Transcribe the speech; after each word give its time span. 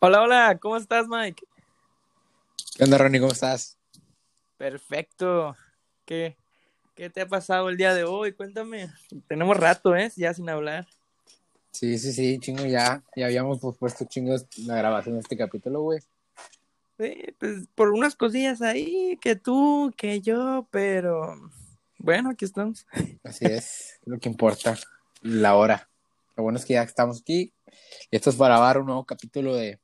Hola, 0.00 0.22
hola, 0.22 0.58
¿cómo 0.60 0.76
estás, 0.76 1.08
Mike? 1.08 1.42
¿Qué 2.76 2.84
onda, 2.84 2.98
Ronnie? 2.98 3.18
¿Cómo 3.18 3.32
estás? 3.32 3.76
Perfecto. 4.56 5.56
¿Qué, 6.04 6.36
qué 6.94 7.10
te 7.10 7.22
ha 7.22 7.26
pasado 7.26 7.68
el 7.68 7.76
día 7.76 7.92
de 7.92 8.04
hoy? 8.04 8.32
Cuéntame. 8.32 8.92
Tenemos 9.26 9.56
rato, 9.56 9.96
¿eh? 9.96 10.12
Ya 10.14 10.32
sin 10.32 10.48
hablar. 10.48 10.86
Sí, 11.72 11.98
sí, 11.98 12.12
sí, 12.12 12.38
chingo, 12.38 12.64
ya. 12.64 13.02
Ya 13.16 13.26
habíamos 13.26 13.58
puesto 13.76 14.04
chingos 14.04 14.46
la 14.58 14.76
grabación 14.76 15.16
de 15.16 15.22
este 15.22 15.36
capítulo, 15.36 15.80
güey. 15.80 15.98
Sí, 16.96 17.34
pues 17.40 17.66
por 17.74 17.90
unas 17.90 18.14
cosillas 18.14 18.62
ahí, 18.62 19.18
que 19.20 19.34
tú, 19.34 19.92
que 19.96 20.20
yo, 20.20 20.68
pero 20.70 21.34
bueno, 21.98 22.30
aquí 22.30 22.44
estamos. 22.44 22.86
Así 23.24 23.46
es, 23.46 23.98
lo 24.04 24.20
que 24.20 24.28
importa, 24.28 24.78
la 25.22 25.56
hora. 25.56 25.90
Lo 26.36 26.44
bueno 26.44 26.56
es 26.60 26.64
que 26.64 26.74
ya 26.74 26.84
estamos 26.84 27.20
aquí. 27.20 27.52
Y 28.12 28.16
esto 28.16 28.30
es 28.30 28.36
para 28.36 28.54
grabar 28.54 28.78
un 28.78 28.86
nuevo 28.86 29.04
capítulo 29.04 29.56
de 29.56 29.80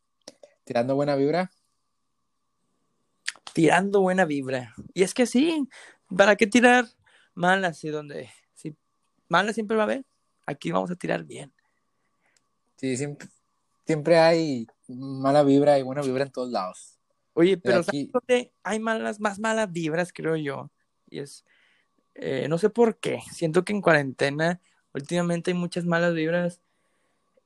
Tirando 0.64 0.94
Buena 0.94 1.14
Vibra. 1.16 1.50
Tirando 3.52 4.00
buena 4.00 4.24
vibra. 4.24 4.74
Y 4.94 5.04
es 5.04 5.14
que 5.14 5.26
sí, 5.26 5.68
¿para 6.16 6.34
qué 6.34 6.46
tirar 6.46 6.86
malas 7.34 7.84
y 7.84 7.88
donde 7.88 8.28
si 8.52 8.74
malas 9.28 9.54
siempre 9.54 9.76
va 9.76 9.84
a 9.84 9.86
haber? 9.86 10.04
Aquí 10.44 10.72
vamos 10.72 10.90
a 10.90 10.96
tirar 10.96 11.22
bien. 11.22 11.52
Sí, 12.76 12.96
siempre, 12.96 13.28
siempre 13.86 14.18
hay 14.18 14.66
mala 14.88 15.44
vibra 15.44 15.78
y 15.78 15.82
buena 15.82 16.02
vibra 16.02 16.24
en 16.24 16.32
todos 16.32 16.50
lados. 16.50 16.98
Oye, 17.34 17.56
pero 17.56 17.78
aquí- 17.78 18.10
¿sabes 18.10 18.12
dónde 18.12 18.52
hay 18.64 18.80
malas, 18.80 19.20
más 19.20 19.38
malas 19.38 19.70
vibras, 19.70 20.12
creo 20.12 20.34
yo? 20.34 20.70
Y 21.08 21.20
es, 21.20 21.44
eh, 22.16 22.48
no 22.48 22.58
sé 22.58 22.70
por 22.70 22.98
qué, 22.98 23.20
siento 23.30 23.64
que 23.64 23.72
en 23.72 23.82
cuarentena 23.82 24.60
últimamente 24.92 25.52
hay 25.52 25.56
muchas 25.56 25.84
malas 25.84 26.12
vibras. 26.14 26.60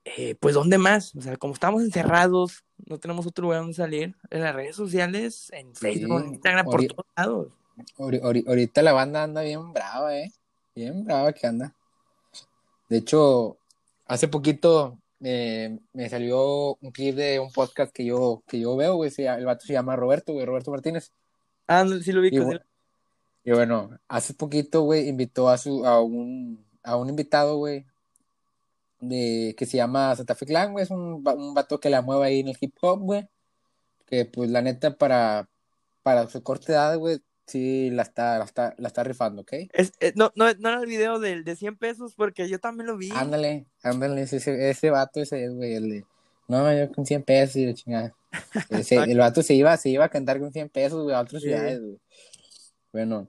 Eh, 0.04 0.36
pues, 0.36 0.54
¿dónde 0.54 0.78
más? 0.78 1.14
O 1.16 1.20
sea, 1.20 1.36
como 1.36 1.52
estamos 1.52 1.82
encerrados, 1.82 2.64
no 2.86 2.98
tenemos 2.98 3.26
otro 3.26 3.42
lugar 3.44 3.60
donde 3.60 3.74
salir, 3.74 4.14
en 4.30 4.40
las 4.42 4.54
redes 4.54 4.76
sociales, 4.76 5.50
en 5.52 5.74
Facebook, 5.74 6.20
en 6.24 6.28
Instagram, 6.34 6.64
por 6.66 6.80
todos 6.86 7.06
lados. 7.16 7.48
Ahori- 7.96 8.20
ahori- 8.20 8.44
Ahorita 8.48 8.82
la 8.82 8.92
banda 8.92 9.22
anda 9.22 9.42
bien 9.42 9.72
brava, 9.72 10.16
eh. 10.16 10.32
Bien 10.74 11.04
brava 11.04 11.32
que 11.32 11.46
anda. 11.46 11.74
De 12.88 12.98
hecho, 12.98 13.58
hace 14.06 14.28
poquito 14.28 14.98
eh, 15.20 15.78
me 15.92 16.08
salió 16.08 16.76
un 16.80 16.90
clip 16.92 17.14
de 17.16 17.38
un 17.40 17.50
podcast 17.52 17.92
que 17.92 18.04
yo, 18.04 18.42
que 18.46 18.60
yo 18.60 18.76
veo, 18.76 18.94
güey. 18.96 19.10
El 19.18 19.44
vato 19.44 19.66
se 19.66 19.72
llama 19.72 19.96
Roberto, 19.96 20.32
güey, 20.32 20.46
Roberto 20.46 20.70
Martínez. 20.70 21.12
Ah, 21.66 21.84
no, 21.84 21.98
sí 22.00 22.12
lo 22.12 22.20
vi. 22.20 22.28
Y, 22.28 22.38
bu- 22.38 22.62
y 23.44 23.50
bueno, 23.52 23.90
hace 24.08 24.34
poquito, 24.34 24.82
güey, 24.82 25.08
invitó 25.08 25.48
a 25.48 25.58
su, 25.58 25.84
a 25.86 26.00
un, 26.00 26.64
a 26.82 26.96
un 26.96 27.08
invitado, 27.10 27.56
güey, 27.58 27.84
de, 29.00 29.54
que 29.56 29.66
se 29.66 29.76
llama 29.76 30.14
Santa 30.16 30.34
Fe 30.34 30.46
Clan, 30.46 30.72
güey. 30.72 30.84
Es 30.84 30.90
un, 30.90 31.22
un 31.26 31.54
vato 31.54 31.78
que 31.80 31.90
la 31.90 32.02
mueve 32.02 32.26
ahí 32.26 32.40
en 32.40 32.48
el 32.48 32.56
hip 32.60 32.74
hop, 32.80 33.00
güey. 33.00 33.28
Que 34.06 34.24
pues 34.24 34.50
la 34.50 34.62
neta 34.62 34.96
para, 34.96 35.48
para 36.02 36.26
su 36.28 36.42
corta 36.42 36.72
edad, 36.72 36.96
güey, 36.98 37.20
sí 37.46 37.90
la 37.90 38.02
está, 38.02 38.38
la 38.38 38.44
está, 38.44 38.74
la 38.78 38.88
está 38.88 39.04
rifando, 39.04 39.42
¿ok? 39.42 39.52
Es, 39.72 39.92
eh, 40.00 40.12
no, 40.16 40.32
no, 40.34 40.46
no 40.54 40.68
era 40.70 40.80
el 40.80 40.86
video 40.86 41.18
del 41.18 41.44
de 41.44 41.56
100 41.56 41.76
pesos, 41.76 42.14
porque 42.14 42.48
yo 42.48 42.58
también 42.58 42.86
lo 42.86 42.96
vi. 42.96 43.10
Ándale, 43.14 43.66
ándale, 43.82 44.22
ese, 44.22 44.38
ese, 44.38 44.70
ese 44.70 44.90
vato 44.90 45.20
ese 45.20 45.44
es, 45.44 45.52
güey, 45.54 45.74
el 45.74 45.90
de, 45.90 46.04
no, 46.48 46.72
yo 46.74 46.90
con 46.92 47.04
100 47.06 47.22
pesos 47.22 47.56
y 47.56 47.66
la 47.66 47.74
chingada. 47.74 48.14
Ese- 48.70 48.96
el 48.96 49.18
vato 49.18 49.42
se 49.42 49.54
iba, 49.54 49.76
se 49.76 49.88
iba 49.90 50.04
a 50.04 50.08
cantar 50.10 50.38
con 50.40 50.52
100 50.52 50.68
pesos, 50.70 51.02
güey, 51.04 51.14
a 51.14 51.20
otras 51.20 51.42
Sí. 51.42 51.48
ciudades, 51.48 51.80
güey. 51.80 51.98
Bueno, 52.92 53.28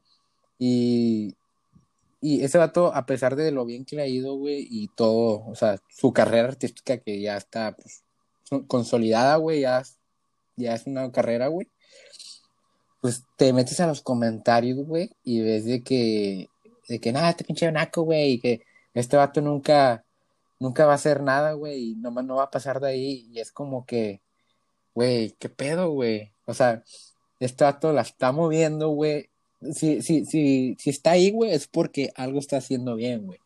y, 0.57 1.35
y 2.21 2.43
ese 2.43 2.57
vato, 2.57 2.93
a 2.93 3.05
pesar 3.05 3.35
de 3.35 3.51
lo 3.51 3.65
bien 3.65 3.85
que 3.85 3.95
le 3.95 4.03
ha 4.03 4.07
ido, 4.07 4.35
güey, 4.35 4.67
y 4.69 4.87
todo, 4.89 5.45
o 5.45 5.55
sea, 5.55 5.77
su 5.89 6.11
carrera 6.13 6.49
artística 6.49 6.97
que 6.97 7.21
ya 7.21 7.37
está, 7.37 7.75
pues, 7.75 8.03
so- 8.43 8.65
consolidada, 8.67 9.37
güey, 9.37 9.61
ya, 9.61 9.83
ya 10.57 10.75
es 10.75 10.85
una 10.87 11.11
carrera, 11.11 11.47
güey, 11.47 11.67
pues 13.01 13.23
te 13.37 13.53
metes 13.53 13.79
a 13.79 13.87
los 13.87 14.01
comentarios, 14.01 14.85
güey, 14.85 15.11
y 15.23 15.41
ves 15.41 15.65
de 15.65 15.83
que, 15.83 16.49
de 16.87 16.99
que, 16.99 17.11
nada, 17.13 17.29
este 17.29 17.45
pinche 17.45 17.71
naco, 17.71 18.03
güey, 18.03 18.33
y 18.33 18.39
que 18.39 18.61
este 18.93 19.15
vato 19.17 19.41
nunca, 19.41 20.03
nunca 20.59 20.85
va 20.85 20.93
a 20.93 20.95
hacer 20.95 21.21
nada, 21.21 21.53
güey, 21.53 21.91
y 21.91 21.95
nomás 21.95 22.25
no 22.25 22.35
va 22.37 22.43
a 22.43 22.52
pasar 22.52 22.79
de 22.81 22.89
ahí, 22.89 23.29
y 23.31 23.39
es 23.39 23.52
como 23.52 23.85
que, 23.85 24.21
güey, 24.93 25.31
¿qué 25.39 25.49
pedo, 25.49 25.91
güey? 25.91 26.33
O 26.45 26.53
sea, 26.53 26.83
este 27.39 27.63
vato 27.63 27.93
la 27.93 28.02
está 28.02 28.31
moviendo, 28.33 28.89
güey. 28.89 29.28
Si, 29.73 30.02
si, 30.02 30.25
si, 30.25 30.75
si 30.80 30.89
está 30.89 31.11
ahí, 31.11 31.31
güey, 31.31 31.52
es 31.52 31.67
porque 31.67 32.11
algo 32.15 32.39
está 32.39 32.58
haciendo 32.58 32.95
bien, 32.95 33.25
güey. 33.25 33.39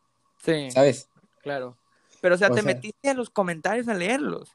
Sí, 0.44 0.70
¿Sabes? 0.72 1.08
claro. 1.42 1.76
Pero, 2.22 2.36
o 2.36 2.38
sea, 2.38 2.48
O 2.50 2.56
te 2.56 2.62
sea- 2.62 2.74
metiste 2.74 3.10
a 3.10 3.14
los 3.14 3.30
comentarios 3.30 3.88
a 3.88 3.94
leerlos. 3.94 4.50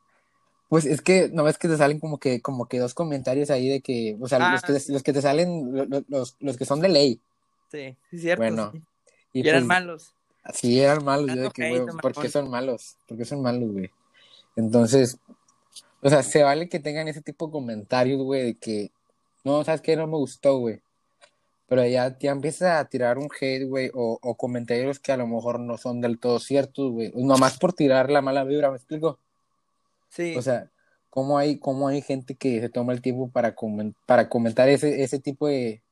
Pues 0.69 0.84
es 0.86 1.00
que 1.00 1.28
no 1.32 1.44
ves 1.44 1.58
que 1.58 1.69
te 1.69 1.76
salen 1.76 1.98
como 1.98 2.19
que, 2.19 2.41
como 2.41 2.66
que 2.66 2.78
dos 2.78 2.94
comentarios 2.94 3.50
ahí 3.50 3.69
de 3.69 3.80
que, 3.80 4.16
o 4.20 4.28
sea, 4.28 4.38
Ah, 4.41 4.52
los 4.52 4.62
que, 4.62 4.92
los 4.92 5.02
que 5.02 5.12
te 5.12 5.20
salen, 5.22 5.72
lo- 5.74 5.84
lo- 5.86 6.04
los, 6.08 6.36
los 6.41 6.56
que 6.56 6.64
son 6.64 6.80
de 6.80 6.88
ley. 6.88 7.20
Sí, 7.70 7.96
sí, 8.10 8.19
cierto. 8.19 8.42
Bueno, 8.42 8.70
sí. 8.72 8.82
Y, 9.34 9.44
Y 9.44 9.48
eran 9.48 9.62
pues, 9.62 9.66
malos. 9.69 10.14
Sí, 10.54 10.80
eran 10.80 11.04
malos, 11.04 11.34
yo 11.34 11.42
de 11.42 11.50
que, 11.50 11.69
güey, 11.69 11.96
¿por 12.00 12.12
qué 12.14 12.28
son 12.30 12.48
malos? 12.48 12.96
¿Por 13.06 13.19
qué 13.19 13.25
son 13.26 13.42
malos, 13.42 13.70
güey? 13.72 13.90
Entonces, 14.56 15.19
o 16.00 16.08
sea, 16.08 16.22
se 16.22 16.42
vale 16.42 16.69
que 16.69 16.80
tengan 16.80 17.08
ese 17.08 17.20
tipo 17.20 17.46
de 17.46 17.52
comentarios, 17.52 18.22
güey, 18.22 18.44
de 18.44 18.54
que, 18.54 18.90
no, 19.44 19.62
¿sabes 19.64 19.80
qué? 19.82 19.96
No 19.96 20.06
me 20.06 20.16
gustó, 20.16 20.58
güey. 20.58 20.80
Pero 21.68 21.86
ya, 21.86 22.16
ya 22.18 22.30
empiezas 22.32 22.80
a 22.80 22.84
tirar 22.86 23.18
un 23.18 23.28
hate, 23.38 23.66
güey, 23.66 23.90
o, 23.92 24.18
o 24.22 24.34
comentarios 24.36 24.98
que 24.98 25.12
a 25.12 25.18
lo 25.18 25.26
mejor 25.26 25.60
no 25.60 25.76
son 25.76 26.00
del 26.00 26.18
todo 26.18 26.38
ciertos, 26.40 26.90
güey. 26.92 27.12
Nomás 27.14 27.58
por 27.58 27.74
tirar 27.74 28.10
la 28.10 28.22
mala 28.22 28.44
vibra, 28.44 28.70
¿me 28.70 28.76
explico? 28.76 29.18
Sí. 30.08 30.34
O 30.36 30.40
sea, 30.40 30.70
¿cómo 31.10 31.36
hay, 31.36 31.58
cómo 31.58 31.88
hay 31.88 32.00
gente 32.00 32.34
que 32.36 32.60
se 32.60 32.70
toma 32.70 32.94
el 32.94 33.02
tiempo 33.02 33.28
para, 33.30 33.54
comen- 33.54 33.94
para 34.06 34.30
comentar 34.30 34.68
ese, 34.70 35.02
ese 35.02 35.18
tipo 35.18 35.46
de 35.46 35.82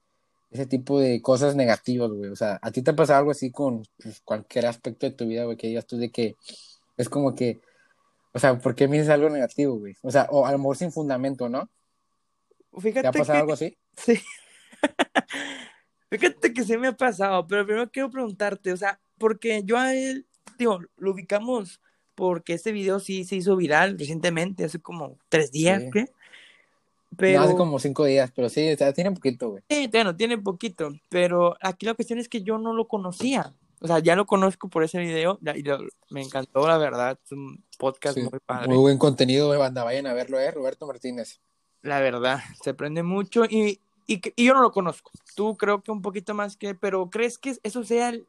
ese 0.50 0.64
tipo 0.64 0.98
de 0.98 1.20
cosas 1.20 1.54
negativas, 1.56 2.10
güey? 2.10 2.30
O 2.30 2.36
sea, 2.36 2.58
¿a 2.62 2.70
ti 2.70 2.80
te 2.80 2.92
ha 2.92 2.96
pasado 2.96 3.18
algo 3.18 3.32
así 3.32 3.50
con 3.50 3.82
pues, 4.02 4.20
cualquier 4.20 4.66
aspecto 4.66 5.04
de 5.04 5.12
tu 5.12 5.26
vida, 5.26 5.44
güey, 5.44 5.58
que 5.58 5.66
digas 5.66 5.86
tú 5.86 5.98
de 5.98 6.10
que 6.10 6.36
es 6.96 7.10
como 7.10 7.34
que, 7.34 7.60
o 8.32 8.38
sea, 8.38 8.58
¿por 8.58 8.74
qué 8.74 8.88
me 8.88 8.96
dices 8.96 9.10
algo 9.10 9.28
negativo, 9.28 9.78
güey? 9.78 9.94
O 10.02 10.10
sea, 10.10 10.26
o 10.30 10.46
a 10.46 10.52
lo 10.52 10.58
mejor 10.58 10.78
sin 10.78 10.92
fundamento, 10.92 11.50
¿no? 11.50 11.68
¿Te 12.72 12.80
Fíjate 12.80 13.08
ha 13.08 13.12
pasado 13.12 13.34
que, 13.34 13.40
algo 13.40 13.52
así? 13.52 13.76
sí. 13.96 14.18
Fíjate 16.18 16.52
que 16.52 16.64
sí 16.64 16.76
me 16.76 16.88
ha 16.88 16.96
pasado, 16.96 17.46
pero 17.46 17.64
primero 17.66 17.90
quiero 17.90 18.10
preguntarte, 18.10 18.72
o 18.72 18.76
sea, 18.76 18.98
porque 19.18 19.62
yo 19.64 19.76
a 19.78 19.94
él, 19.94 20.26
digo, 20.58 20.80
lo 20.96 21.10
ubicamos 21.12 21.80
porque 22.14 22.54
este 22.54 22.72
video 22.72 22.98
sí 23.00 23.24
se 23.24 23.36
hizo 23.36 23.56
viral 23.56 23.98
recientemente, 23.98 24.64
hace 24.64 24.80
como 24.80 25.18
tres 25.28 25.50
días, 25.52 25.82
Sí. 25.82 25.90
¿qué? 25.92 26.00
No, 26.02 27.16
Pero, 27.18 27.40
hace 27.42 27.54
como 27.56 27.78
cinco 27.78 28.04
días, 28.04 28.30
pero 28.34 28.48
sí, 28.48 28.72
o 28.72 28.76
sea, 28.76 28.92
tiene 28.92 29.10
poquito, 29.12 29.50
güey. 29.50 29.62
sí, 29.68 29.88
bueno, 29.90 30.14
tiene 30.16 30.36
poquito, 30.38 30.90
pero 31.08 31.56
aquí 31.62 31.86
la 31.86 31.94
cuestión 31.94 32.18
es 32.18 32.28
que 32.28 32.42
yo 32.42 32.58
no 32.58 32.72
lo 32.74 32.88
conocía, 32.88 33.54
o 33.80 33.86
sea, 33.86 33.98
ya 34.00 34.16
lo 34.16 34.26
conozco 34.26 34.68
por 34.68 34.82
ese 34.84 34.98
video, 34.98 35.38
y 35.54 35.62
lo- 35.62 35.78
me 36.10 36.22
encantó, 36.22 36.66
la 36.66 36.76
verdad, 36.78 37.18
es 37.24 37.32
un 37.32 37.62
podcast 37.78 38.16
Sí, 38.16 38.22
muy 38.22 38.38
padre. 38.44 38.68
Muy 38.68 38.78
buen 38.78 38.98
contenido, 38.98 39.46
güey, 39.48 39.58
banda, 39.58 39.84
vayan 39.84 40.06
a 40.06 40.14
verlo, 40.14 40.38
eh, 40.40 40.50
Roberto 40.50 40.86
Martínez. 40.86 41.40
La 41.82 42.00
verdad, 42.00 42.40
se 42.62 42.70
aprende 42.70 43.02
mucho 43.02 43.44
y, 43.44 43.80
y, 44.06 44.20
y 44.36 44.44
yo 44.46 44.54
no 44.54 44.62
lo 44.62 44.72
conozco. 44.72 45.10
Tú 45.34 45.56
creo 45.56 45.82
que 45.82 45.90
un 45.90 46.02
poquito 46.02 46.34
más 46.34 46.56
que, 46.56 46.74
pero 46.74 47.10
¿crees 47.10 47.38
que 47.38 47.56
eso 47.62 47.84
sea 47.84 48.10
el, 48.10 48.26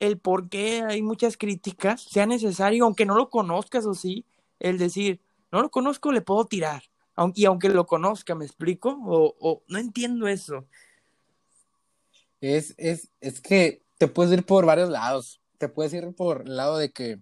el 0.00 0.18
por 0.18 0.48
qué 0.48 0.82
hay 0.82 1.02
muchas 1.02 1.36
críticas? 1.36 2.02
Sea 2.02 2.26
necesario, 2.26 2.84
aunque 2.84 3.06
no 3.06 3.14
lo 3.14 3.30
conozcas 3.30 3.86
o 3.86 3.94
sí, 3.94 4.24
el 4.60 4.78
decir, 4.78 5.20
no 5.50 5.62
lo 5.62 5.70
conozco, 5.70 6.12
le 6.12 6.22
puedo 6.22 6.44
tirar. 6.46 6.82
Y 7.34 7.44
aunque 7.44 7.68
lo 7.68 7.86
conozca, 7.86 8.34
¿me 8.34 8.44
explico? 8.44 8.98
O, 9.06 9.34
o 9.38 9.62
no 9.68 9.78
entiendo 9.78 10.26
eso. 10.26 10.64
Es, 12.40 12.74
es, 12.78 13.10
es 13.20 13.40
que 13.40 13.82
te 13.98 14.08
puedes 14.08 14.32
ir 14.32 14.44
por 14.44 14.66
varios 14.66 14.88
lados. 14.88 15.40
Te 15.58 15.68
puedes 15.68 15.92
ir 15.92 16.12
por 16.14 16.42
el 16.42 16.56
lado 16.56 16.78
de 16.78 16.90
que 16.90 17.20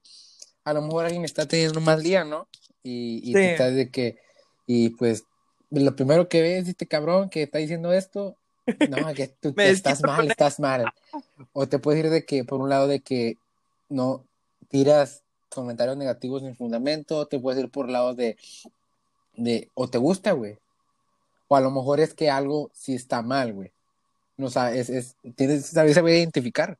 a 0.64 0.72
lo 0.72 0.80
mejor 0.82 1.04
alguien 1.04 1.24
está 1.24 1.46
teniendo 1.46 1.78
un 1.80 1.84
mal 1.84 2.02
día, 2.02 2.24
¿no? 2.24 2.48
Y, 2.82 3.20
y 3.22 3.34
Sí. 3.34 3.40
de 3.40 3.90
que, 3.90 4.18
y 4.66 4.90
pues 4.90 5.24
lo 5.70 5.94
primero 5.96 6.28
que 6.28 6.42
ves, 6.42 6.68
este 6.68 6.86
cabrón 6.86 7.30
que 7.30 7.44
está 7.44 7.58
diciendo 7.58 7.92
esto, 7.92 8.36
no, 8.88 8.96
que 9.14 9.28
tú 9.28 9.54
que 9.54 9.70
estás 9.70 10.02
mal, 10.02 10.30
estás 10.30 10.60
mal. 10.60 10.92
O 11.52 11.68
te 11.68 11.78
puedes 11.78 12.04
ir 12.04 12.10
de 12.10 12.24
que, 12.24 12.44
por 12.44 12.60
un 12.60 12.68
lado, 12.68 12.88
de 12.88 13.00
que 13.00 13.38
no 13.88 14.24
tiras 14.68 15.22
comentarios 15.48 15.96
negativos 15.96 16.42
sin 16.42 16.54
fundamento, 16.54 17.26
te 17.26 17.38
puedes 17.38 17.62
ir 17.62 17.70
por 17.70 17.86
el 17.86 17.92
lado 17.92 18.14
de, 18.14 18.36
de 19.36 19.70
o 19.74 19.88
te 19.88 19.98
gusta, 19.98 20.32
güey. 20.32 20.58
O 21.48 21.56
a 21.56 21.60
lo 21.60 21.70
mejor 21.70 22.00
es 22.00 22.14
que 22.14 22.30
algo 22.30 22.70
sí 22.72 22.94
está 22.94 23.22
mal, 23.22 23.52
güey. 23.52 23.72
No, 24.36 24.46
o 24.46 24.50
sea, 24.50 24.72
es, 24.72 24.88
es, 24.88 25.16
tienes 25.34 25.66
saber, 25.66 25.94
saber 25.94 26.14
identificar. 26.14 26.78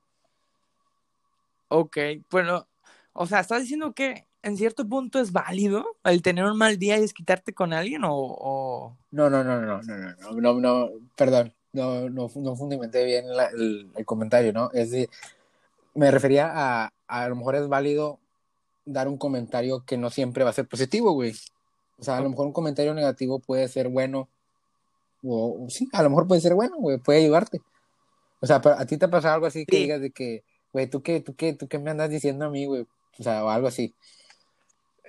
Ok, 1.69 1.99
bueno, 2.31 2.67
o 3.13 3.27
sea, 3.27 3.41
¿estás 3.41 3.63
diciendo 3.63 3.93
que 3.93 4.27
en 4.43 4.57
cierto 4.57 4.89
punto 4.89 5.21
es 5.21 5.33
válido 5.33 5.85
el 6.05 6.23
tener 6.23 6.45
un 6.45 6.57
mal 6.57 6.79
día 6.79 6.97
y 6.97 7.01
desquitarte 7.01 7.53
con 7.53 7.73
alguien 7.73 8.05
o... 8.05 8.15
o... 8.15 8.97
No, 9.11 9.29
no, 9.31 9.45
no, 9.45 9.61
no, 9.61 9.83
no, 9.83 9.97
no, 9.97 10.15
no, 10.17 10.41
no, 10.41 10.61
no, 10.61 10.91
perdón, 11.17 11.53
no, 11.73 12.09
no, 12.09 12.31
no 12.35 12.57
fundamenté 12.57 13.05
bien 13.05 13.29
la- 13.37 13.49
el, 13.49 13.91
el 13.95 14.05
comentario, 14.07 14.53
¿no? 14.53 14.71
Es 14.73 14.91
de, 14.91 15.09
me 15.95 16.11
refería 16.11 16.51
a, 16.53 16.93
a 17.07 17.29
lo 17.29 17.37
mejor 17.37 17.57
es 17.57 17.69
válido 17.69 18.19
dar 18.85 19.09
un 19.09 19.19
comentario 19.19 19.85
que 19.85 19.99
no 19.99 20.11
siempre 20.11 20.45
va 20.45 20.51
a 20.51 20.55
ser 20.55 20.67
positivo, 20.67 21.13
güey. 21.13 21.35
O 21.99 22.03
sea, 22.03 22.17
a 22.17 22.21
lo 22.21 22.31
mejor 22.31 22.47
un 22.47 22.53
comentario 22.53 22.95
negativo 22.95 23.41
puede 23.41 23.69
ser 23.69 23.89
bueno, 23.89 24.29
o, 25.23 25.67
sí, 25.69 25.87
a 25.93 26.03
lo 26.03 26.11
mejor 26.11 26.27
puede 26.27 26.41
ser 26.41 26.55
bueno, 26.55 26.77
güey, 26.79 26.99
puede 26.99 27.21
ayudarte. 27.23 27.61
O 28.41 28.47
sea, 28.47 28.57
a 28.65 28.87
ti 28.87 28.97
te 28.97 29.05
ha 29.05 29.11
pasado 29.11 29.35
algo 29.35 29.47
así 29.47 29.67
que 29.67 29.77
digas 29.77 30.01
de 30.01 30.11
que, 30.11 30.45
güey, 30.73 30.87
¿tú 30.89 31.03
qué, 31.03 31.21
tú 31.21 31.35
qué, 31.35 31.53
tú 31.53 31.69
qué 31.69 31.79
me 31.79 31.91
andas 31.91 32.09
diciendo 32.09 32.47
a 32.47 32.51
mí, 32.51 32.65
güey? 32.65 32.87
O 33.19 33.23
sea, 33.23 33.45
o 33.45 33.51
algo 33.51 33.69
así. 33.69 33.95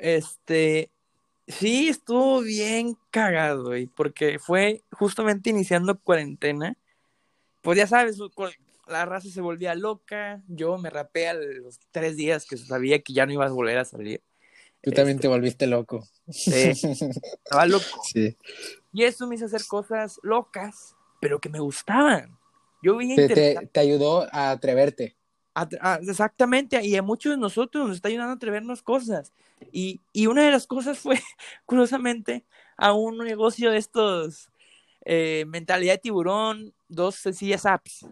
Este, 0.02 0.90
sí, 1.48 1.90
estuvo 1.90 2.42
bien 2.42 2.98
cagado, 3.12 3.66
güey, 3.66 3.86
porque 3.86 4.40
fue 4.40 4.84
justamente 4.92 5.52
iniciando 5.52 6.00
cuarentena. 6.00 6.76
Pues 7.62 7.78
ya 7.78 7.86
sabes, 7.86 8.18
la 8.88 9.06
raza 9.06 9.30
se 9.30 9.42
volvía 9.42 9.76
loca, 9.76 10.42
yo 10.48 10.80
me 10.80 10.90
rapé 10.90 11.28
a 11.28 11.36
los 11.36 11.80
tres 11.92 12.18
días 12.18 12.48
que 12.48 12.58
sabía 12.58 13.00
que 13.00 13.14
ya 13.14 13.28
no 13.28 13.34
ibas 13.34 13.52
a 13.52 13.54
volver 13.54 13.78
a 13.78 13.86
salir. 13.86 14.24
Tú 14.82 14.90
también 14.90 15.18
te 15.18 15.28
este, 15.28 15.28
volviste 15.28 15.68
loco. 15.68 16.08
Sí, 16.28 16.72
estaba 16.72 17.68
loco. 17.68 17.86
Sí. 18.12 18.36
Y 18.92 19.04
eso 19.04 19.28
me 19.28 19.36
hizo 19.36 19.46
hacer 19.46 19.62
cosas 19.68 20.20
locas, 20.24 20.96
pero 21.22 21.40
que 21.40 21.50
me 21.50 21.60
gustaban. 21.60 22.40
Yo 22.82 22.98
vi 22.98 23.16
te, 23.16 23.68
te, 23.72 23.80
ayudó 23.80 24.28
a 24.32 24.50
atreverte. 24.50 25.16
Exactamente, 26.02 26.84
y 26.86 26.96
a 26.96 27.02
muchos 27.02 27.32
de 27.32 27.38
nosotros 27.38 27.88
nos 27.88 27.96
está 27.98 28.10
ayudando 28.10 28.32
a 28.32 28.36
atrevernos 28.36 28.82
cosas. 28.82 29.32
Y, 29.72 30.00
y 30.14 30.28
una 30.28 30.44
de 30.44 30.52
las 30.52 30.68
cosas 30.68 31.00
fue, 31.00 31.20
curiosamente, 31.66 32.44
a 32.78 32.94
un 32.94 33.18
negocio 33.20 33.72
de 33.72 33.78
estos, 33.78 34.50
eh, 35.06 35.46
mentalidad 35.48 35.94
de 35.94 36.00
tiburón, 36.00 36.74
dos 36.88 37.16
sencillas 37.16 37.66
apps 37.66 38.06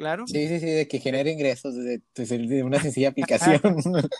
claro. 0.00 0.26
Sí, 0.26 0.48
sí, 0.48 0.60
sí, 0.60 0.66
de 0.66 0.88
que 0.88 0.98
genere 0.98 1.30
ingresos 1.30 1.74
de, 1.74 2.00
una 2.64 2.80
sencilla 2.80 3.08
aplicación. 3.10 3.60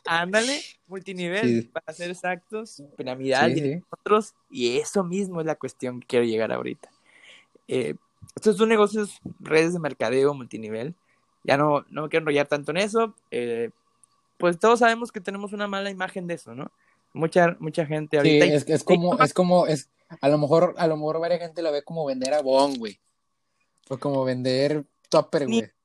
Ándale, 0.04 0.60
multinivel, 0.86 1.70
para 1.72 1.94
ser 1.94 2.10
exactos, 2.10 2.82
piramidal 2.98 3.56
y 3.56 3.82
otros, 3.88 4.34
y 4.50 4.76
eso 4.76 5.02
mismo 5.04 5.40
es 5.40 5.46
la 5.46 5.54
cuestión 5.54 6.00
que 6.00 6.06
quiero 6.06 6.26
llegar 6.26 6.52
ahorita. 6.52 6.90
Eh, 7.66 7.94
estos 8.36 8.58
son 8.58 8.68
negocios, 8.68 9.22
redes 9.40 9.72
de 9.72 9.78
mercadeo 9.78 10.34
multinivel. 10.34 10.94
Ya 11.44 11.56
no, 11.56 11.84
no 11.90 12.02
me 12.02 12.08
quiero 12.08 12.22
enrollar 12.22 12.46
tanto 12.46 12.70
en 12.70 12.78
eso. 12.78 13.14
Eh, 13.30 13.70
pues 14.36 14.58
todos 14.58 14.78
sabemos 14.78 15.12
que 15.12 15.20
tenemos 15.20 15.52
una 15.52 15.66
mala 15.66 15.90
imagen 15.90 16.26
de 16.26 16.34
eso, 16.34 16.54
¿no? 16.54 16.70
Mucha, 17.12 17.56
mucha 17.60 17.86
gente 17.86 18.18
ahorita. 18.18 18.46
Sí, 18.46 18.52
es, 18.52 18.68
es 18.68 18.84
como, 18.84 19.18
es 19.18 19.34
como, 19.34 19.66
es, 19.66 19.90
a 20.20 20.28
lo 20.28 20.38
mejor, 20.38 20.74
a 20.78 20.86
lo 20.86 20.96
mejor 20.96 21.20
varias 21.20 21.40
gente 21.40 21.62
lo 21.62 21.72
ve 21.72 21.82
como 21.82 22.06
vender 22.06 22.34
a 22.34 22.42
Bon, 22.42 22.74
güey. 22.76 23.00
O 23.88 23.98
como 23.98 24.24
vender 24.24 24.84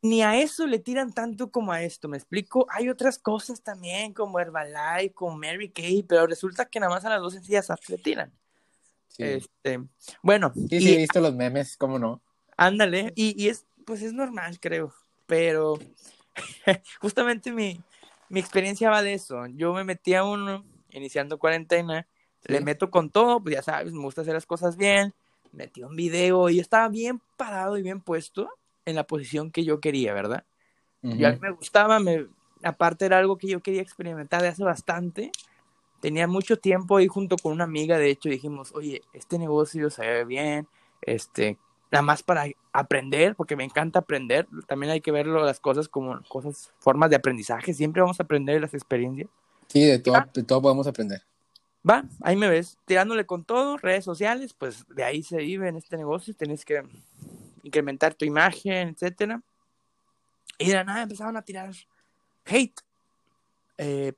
ni, 0.01 0.21
a 0.21 0.39
eso 0.39 0.67
le 0.67 0.79
tiran 0.79 1.11
tanto 1.11 1.49
como 1.49 1.71
a 1.71 1.81
esto, 1.81 2.07
¿me 2.07 2.17
explico? 2.17 2.67
Hay 2.69 2.89
otras 2.89 3.17
cosas 3.17 3.61
también, 3.61 4.13
como 4.13 4.39
Herbalife, 4.39 5.13
como 5.13 5.35
Mary 5.35 5.71
Kay, 5.71 6.03
pero 6.03 6.27
resulta 6.27 6.65
que 6.65 6.79
nada 6.79 6.93
más 6.93 7.05
a 7.05 7.09
las 7.09 7.21
dos 7.21 7.33
sencillas 7.33 7.67
le 7.87 7.97
tiran. 7.97 8.31
Este, 9.17 9.79
bueno. 10.21 10.53
Sí, 10.69 10.79
sí, 10.79 10.93
he 10.93 10.97
visto 10.97 11.21
los 11.21 11.33
memes, 11.33 11.75
¿cómo 11.77 11.97
no? 11.97 12.21
Ándale, 12.57 13.13
y, 13.15 13.47
es, 13.47 13.65
pues 13.85 14.01
es 14.01 14.13
normal, 14.13 14.59
creo, 14.59 14.93
pero 15.25 15.79
justamente 17.01 17.51
mi, 17.51 17.79
mi 18.29 18.39
experiencia 18.39 18.89
va 18.89 19.01
de 19.01 19.13
eso. 19.13 19.45
Yo 19.47 19.73
me 19.73 19.83
metí 19.83 20.13
a 20.13 20.23
uno, 20.23 20.63
iniciando 20.91 21.37
cuarentena, 21.37 22.07
le 22.43 22.61
meto 22.61 22.91
con 22.91 23.09
todo, 23.09 23.39
pues 23.39 23.55
ya 23.55 23.61
sabes, 23.61 23.91
me 23.93 24.01
gusta 24.01 24.21
hacer 24.21 24.33
las 24.33 24.45
cosas 24.45 24.77
bien, 24.77 25.13
metí 25.51 25.83
un 25.83 25.95
video 25.95 26.49
y 26.49 26.59
estaba 26.59 26.87
bien 26.89 27.21
parado 27.37 27.77
y 27.77 27.81
bien 27.81 28.01
puesto 28.01 28.49
en 28.85 28.95
la 28.95 29.05
posición 29.05 29.51
que 29.51 29.63
yo 29.63 29.79
quería, 29.79 30.13
¿verdad? 30.13 30.45
Y 31.01 31.23
a 31.23 31.31
mí 31.31 31.39
me 31.39 31.51
gustaba, 31.51 31.99
me, 31.99 32.27
aparte 32.63 33.05
era 33.05 33.19
algo 33.19 33.37
que 33.37 33.47
yo 33.47 33.61
quería 33.61 33.81
experimentar 33.81 34.41
de 34.41 34.47
hace 34.47 34.63
bastante. 34.63 35.31
Tenía 36.01 36.27
mucho 36.27 36.57
tiempo 36.57 36.97
ahí 36.97 37.07
junto 37.07 37.37
con 37.37 37.51
una 37.51 37.63
amiga, 37.63 37.97
de 37.99 38.09
hecho 38.09 38.29
dijimos, 38.29 38.73
oye, 38.73 39.01
este 39.13 39.37
negocio 39.37 39.89
se 39.91 40.01
ve 40.01 40.25
bien, 40.25 40.67
este, 41.01 41.57
nada 41.91 42.01
más 42.01 42.23
para 42.23 42.45
aprender, 42.73 43.35
porque 43.35 43.55
me 43.55 43.63
encanta 43.63 43.99
aprender, 43.99 44.47
también 44.67 44.91
hay 44.91 45.01
que 45.01 45.11
verlo 45.11 45.43
las 45.43 45.59
cosas 45.59 45.87
como 45.87 46.21
cosas, 46.27 46.71
formas 46.79 47.09
de 47.09 47.15
aprendizaje, 47.15 47.73
siempre 47.73 48.01
vamos 48.01 48.19
a 48.19 48.23
aprender 48.23 48.55
de 48.55 48.61
las 48.61 48.73
experiencias. 48.73 49.29
Sí, 49.67 49.83
de 49.85 49.99
todo, 49.99 50.17
de 50.33 50.43
todo 50.43 50.61
podemos 50.61 50.87
aprender. 50.87 51.21
Va, 51.87 52.03
ahí 52.21 52.35
me 52.35 52.49
ves, 52.49 52.77
tirándole 52.85 53.25
con 53.25 53.43
todo, 53.43 53.77
redes 53.77 54.03
sociales, 54.03 54.53
pues 54.53 54.85
de 54.87 55.03
ahí 55.03 55.21
se 55.21 55.37
vive 55.37 55.67
en 55.67 55.75
este 55.75 55.97
negocio, 55.97 56.33
tenés 56.33 56.65
que 56.65 56.83
incrementar 57.63 58.15
tu 58.15 58.25
imagen, 58.25 58.89
etcétera. 58.89 59.41
Y 60.57 60.69
de 60.69 60.83
nada 60.83 61.03
empezaron 61.03 61.37
a 61.37 61.41
tirar 61.43 61.71
hate. 62.45 62.81
Eh, 63.77 64.13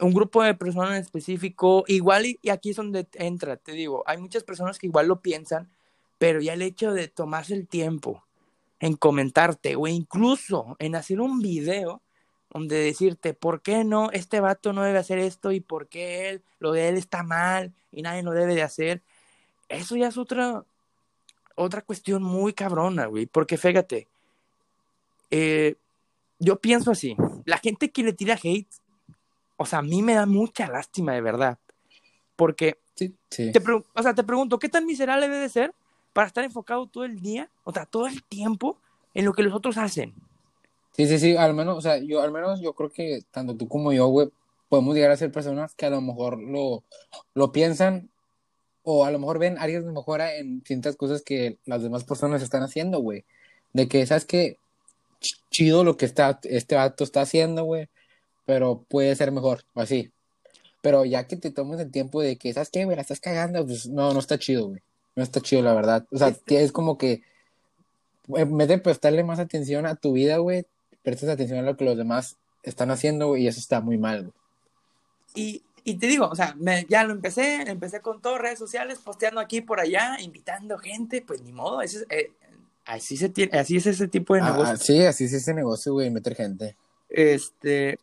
un 0.00 0.12
grupo 0.12 0.42
de 0.42 0.54
personas 0.54 0.92
en 0.92 1.02
específico, 1.02 1.84
igual, 1.86 2.26
y, 2.26 2.48
aquí 2.50 2.70
es 2.70 2.76
donde 2.76 3.06
entra, 3.14 3.56
te 3.56 3.72
digo, 3.72 4.02
hay 4.06 4.18
muchas 4.18 4.42
personas 4.42 4.78
que 4.78 4.88
igual 4.88 5.06
lo 5.06 5.20
piensan, 5.20 5.70
pero 6.18 6.40
ya 6.40 6.54
el 6.54 6.62
hecho 6.62 6.92
de 6.92 7.08
tomarse 7.08 7.54
el 7.54 7.66
tiempo 7.66 8.24
en 8.80 8.96
comentarte 8.96 9.76
o 9.76 9.86
incluso 9.86 10.76
en 10.78 10.94
hacer 10.94 11.20
un 11.20 11.40
video 11.40 12.02
donde 12.50 12.76
decirte, 12.76 13.34
¿por 13.34 13.62
qué 13.62 13.82
no? 13.82 14.10
Este 14.12 14.40
vato 14.40 14.72
no 14.72 14.82
debe 14.82 14.98
hacer 14.98 15.18
esto 15.18 15.50
y 15.52 15.60
por 15.60 15.88
qué 15.88 16.28
él, 16.28 16.42
lo 16.60 16.72
de 16.72 16.88
él 16.88 16.96
está 16.96 17.22
mal 17.22 17.72
y 17.90 18.02
nadie 18.02 18.22
lo 18.22 18.32
debe 18.32 18.54
de 18.54 18.62
hacer. 18.62 19.02
Eso 19.68 19.96
ya 19.96 20.08
es 20.08 20.16
otra, 20.16 20.64
otra 21.56 21.82
cuestión 21.82 22.22
muy 22.22 22.52
cabrona, 22.52 23.06
güey, 23.06 23.26
porque 23.26 23.56
fíjate, 23.56 24.06
eh, 25.30 25.74
yo 26.38 26.60
pienso 26.60 26.90
así, 26.90 27.16
la 27.44 27.58
gente 27.58 27.90
que 27.90 28.02
le 28.02 28.12
tira 28.12 28.38
hate, 28.40 28.68
o 29.56 29.66
sea, 29.66 29.80
a 29.80 29.82
mí 29.82 30.02
me 30.02 30.14
da 30.14 30.26
mucha 30.26 30.68
lástima 30.68 31.12
de 31.12 31.22
verdad, 31.22 31.58
porque, 32.36 32.78
sí, 32.94 33.16
Te 33.28 33.60
o 33.94 34.02
sea, 34.02 34.14
te 34.14 34.24
pregunto, 34.24 34.58
¿qué 34.58 34.68
tan 34.68 34.86
miserable 34.86 35.28
debe 35.28 35.40
de 35.40 35.48
ser 35.48 35.74
para 36.14 36.28
estar 36.28 36.44
enfocado 36.44 36.86
todo 36.86 37.04
el 37.04 37.20
día, 37.20 37.50
o 37.64 37.72
sea, 37.72 37.84
todo 37.84 38.06
el 38.06 38.22
tiempo 38.22 38.78
en 39.12 39.26
lo 39.26 39.34
que 39.34 39.42
los 39.42 39.52
otros 39.52 39.76
hacen? 39.76 40.14
Sí, 40.92 41.06
sí, 41.06 41.18
sí, 41.18 41.36
al 41.36 41.52
menos, 41.54 41.76
o 41.76 41.80
sea, 41.80 41.98
yo 41.98 42.22
al 42.22 42.30
menos 42.32 42.60
yo 42.60 42.72
creo 42.72 42.88
que 42.90 43.20
tanto 43.32 43.56
tú 43.56 43.68
como 43.68 43.92
yo, 43.92 44.06
güey, 44.06 44.30
podemos 44.68 44.94
llegar 44.94 45.10
a 45.10 45.16
ser 45.16 45.32
personas 45.32 45.74
que 45.74 45.86
a 45.86 45.90
lo 45.90 46.00
mejor 46.00 46.40
lo, 46.40 46.84
lo 47.34 47.52
piensan 47.52 48.10
o 48.84 49.04
a 49.04 49.10
lo 49.10 49.18
mejor 49.18 49.38
ven 49.38 49.58
áreas 49.58 49.84
de 49.84 49.90
mejora 49.90 50.36
en 50.36 50.62
ciertas 50.64 50.94
cosas 50.96 51.22
que 51.22 51.58
las 51.64 51.82
demás 51.82 52.04
personas 52.04 52.42
están 52.42 52.62
haciendo, 52.62 53.00
güey. 53.00 53.24
De 53.72 53.88
que, 53.88 54.06
¿sabes 54.06 54.24
qué? 54.24 54.58
Chido 55.50 55.84
lo 55.84 55.96
que 55.96 56.04
está, 56.06 56.38
este 56.44 56.76
vato 56.76 57.02
está 57.02 57.22
haciendo, 57.22 57.64
güey, 57.64 57.88
pero 58.46 58.84
puede 58.88 59.16
ser 59.16 59.32
mejor, 59.32 59.64
o 59.74 59.80
así. 59.80 60.12
Pero 60.82 61.04
ya 61.04 61.26
que 61.26 61.36
te 61.36 61.50
tomes 61.50 61.80
el 61.80 61.90
tiempo 61.90 62.20
de 62.22 62.36
que, 62.36 62.52
¿sabes 62.52 62.70
qué, 62.70 62.84
güey? 62.84 62.94
La 62.94 63.02
estás 63.02 63.20
cagando, 63.20 63.66
pues 63.66 63.88
no, 63.88 64.12
no 64.12 64.20
está 64.20 64.38
chido, 64.38 64.68
güey. 64.68 64.82
No 65.16 65.22
está 65.22 65.40
chido, 65.40 65.62
la 65.62 65.74
verdad. 65.74 66.06
O 66.10 66.18
sea, 66.18 66.28
este 66.28 66.62
es 66.62 66.72
como 66.72 66.98
que, 66.98 67.22
en 68.28 68.56
vez 68.56 68.68
de 68.68 68.78
prestarle 68.78 69.22
más 69.22 69.38
atención 69.38 69.86
a 69.86 69.94
tu 69.94 70.12
vida, 70.12 70.38
güey, 70.38 70.66
prestas 71.02 71.28
atención 71.28 71.60
a 71.60 71.62
lo 71.62 71.76
que 71.76 71.84
los 71.84 71.96
demás 71.96 72.36
están 72.62 72.90
haciendo, 72.90 73.28
güey, 73.28 73.44
y 73.44 73.48
eso 73.48 73.60
está 73.60 73.80
muy 73.80 73.98
mal, 73.98 74.22
güey. 74.22 74.34
Y, 75.36 75.62
y 75.84 75.96
te 75.96 76.06
digo, 76.06 76.28
o 76.28 76.34
sea, 76.34 76.56
ya 76.88 77.04
lo 77.04 77.12
empecé, 77.12 77.62
empecé 77.62 78.00
con 78.00 78.22
todas 78.22 78.40
redes 78.40 78.58
sociales, 78.58 78.98
posteando 78.98 79.40
aquí 79.40 79.60
por 79.60 79.80
allá, 79.80 80.16
invitando 80.20 80.78
gente, 80.78 81.22
pues 81.22 81.42
ni 81.42 81.52
modo, 81.52 81.82
eh, 81.82 82.32
así, 82.86 83.16
se 83.16 83.28
tiene, 83.28 83.58
así 83.58 83.76
es 83.76 83.86
ese 83.86 84.08
tipo 84.08 84.34
de 84.34 84.40
ah, 84.40 84.50
negocio. 84.50 84.76
sí, 84.78 85.04
así 85.04 85.24
es 85.24 85.32
ese 85.34 85.52
negocio, 85.52 85.92
güey, 85.92 86.10
meter 86.10 86.34
gente. 86.34 86.76
Este, 87.10 87.98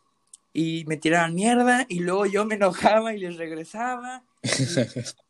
y 0.53 0.85
me 0.85 0.97
tiraban 0.97 1.33
mierda, 1.33 1.85
y 1.89 1.99
luego 1.99 2.25
yo 2.27 2.45
me 2.45 2.55
enojaba 2.55 3.13
y 3.13 3.19
les 3.19 3.37
regresaba. 3.37 4.23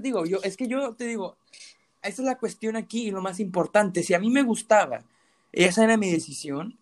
Digo, 0.00 0.24
yo, 0.24 0.38
es 0.42 0.56
que 0.56 0.68
yo 0.68 0.94
te 0.94 1.06
digo, 1.06 1.36
esa 2.02 2.22
es 2.22 2.26
la 2.26 2.38
cuestión 2.38 2.76
aquí 2.76 3.08
y 3.08 3.10
lo 3.10 3.20
más 3.20 3.40
importante, 3.40 4.02
si 4.02 4.14
a 4.14 4.18
mí 4.18 4.30
me 4.30 4.42
gustaba, 4.42 5.04
esa 5.52 5.84
era 5.84 5.96
mi 5.96 6.10
decisión, 6.10 6.78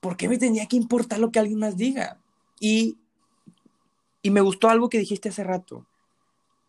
¿por 0.00 0.16
qué 0.16 0.28
me 0.28 0.38
tenía 0.38 0.66
que 0.66 0.76
importar 0.76 1.18
lo 1.18 1.30
que 1.30 1.38
alguien 1.38 1.58
más 1.58 1.76
diga? 1.76 2.18
Y 2.58 2.96
y 4.22 4.30
me 4.30 4.40
gustó 4.40 4.68
algo 4.68 4.88
que 4.88 4.98
dijiste 4.98 5.30
hace 5.30 5.44
rato, 5.44 5.86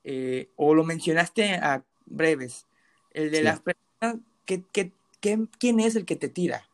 eh, 0.03 0.49
o 0.55 0.73
lo 0.73 0.83
mencionaste 0.83 1.53
a 1.55 1.83
breves, 2.05 2.65
el 3.13 3.31
de 3.31 3.43
las 3.43 3.59
personas, 3.59 4.25
que, 4.45 4.63
¿quién 5.19 5.79
es 5.79 5.95
el 5.95 6.05
que 6.05 6.15
te 6.15 6.29
tira? 6.29 6.67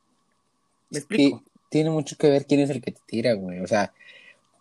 ¿Me 0.90 1.00
explico? 1.00 1.44
tiene 1.70 1.90
mucho 1.90 2.16
que 2.16 2.30
ver 2.30 2.46
quién 2.46 2.62
es 2.62 2.70
el 2.70 2.82
que 2.82 2.92
te 2.92 3.02
tira, 3.06 3.34
güey. 3.34 3.60
O 3.60 3.68
sea, 3.68 3.94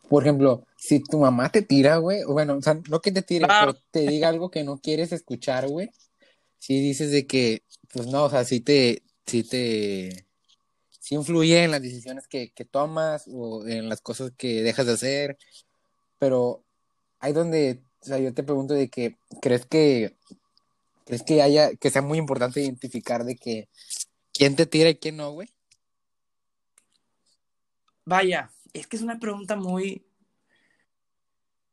por 0.08 0.22
ejemplo, 0.22 0.64
si 0.76 1.02
tu 1.02 1.18
mamá 1.18 1.50
te 1.50 1.62
tira, 1.62 1.96
güey, 1.96 2.25
bueno, 2.25 2.56
o 2.56 2.62
sea, 2.62 2.80
no 2.88 3.00
que 3.00 3.12
te 3.12 3.22
tire, 3.22 3.46
ah. 3.48 3.60
pero 3.60 3.78
te 3.90 4.00
diga 4.06 4.28
algo 4.28 4.50
que 4.50 4.64
no 4.64 4.78
quieres 4.78 5.12
escuchar, 5.12 5.68
güey. 5.68 5.90
Si 6.58 6.80
dices 6.80 7.10
de 7.10 7.26
que, 7.26 7.62
pues 7.92 8.06
no, 8.06 8.25
o 8.25 8.30
sea, 8.30 8.44
si 8.44 8.60
te, 8.60 9.02
si 9.26 9.42
te, 9.42 10.26
si 11.00 11.14
influye 11.14 11.64
en 11.64 11.70
las 11.70 11.82
decisiones 11.82 12.28
que, 12.28 12.50
que 12.52 12.64
tomas 12.64 13.25
o 13.32 13.66
en 13.66 13.88
las 13.88 14.00
cosas 14.00 14.32
que 14.36 14.62
dejas 14.62 14.86
de 14.86 14.92
hacer 14.92 15.38
pero 16.18 16.64
hay 17.18 17.32
donde, 17.32 17.82
o 18.00 18.04
sea, 18.04 18.18
yo 18.18 18.32
te 18.34 18.42
pregunto 18.42 18.75
de 18.75 18.88
que, 18.88 19.16
¿crees 19.40 19.66
que, 19.66 20.16
crees 21.04 21.22
que 21.22 21.42
haya, 21.42 21.75
que 21.76 21.90
sea 21.90 22.02
muy 22.02 22.18
importante 22.18 22.60
identificar 22.60 23.25
de 23.25 23.36
que 23.36 23.68
quién 24.32 24.56
te 24.56 24.66
tira 24.66 24.90
y 24.90 24.96
quién 24.96 25.16
no, 25.16 25.32
güey? 25.32 25.48
Vaya, 28.04 28.50
es 28.80 28.87
que 28.87 28.97
es 28.97 29.02
una 29.02 29.18
pregunta 29.18 29.56
muy, 29.56 30.04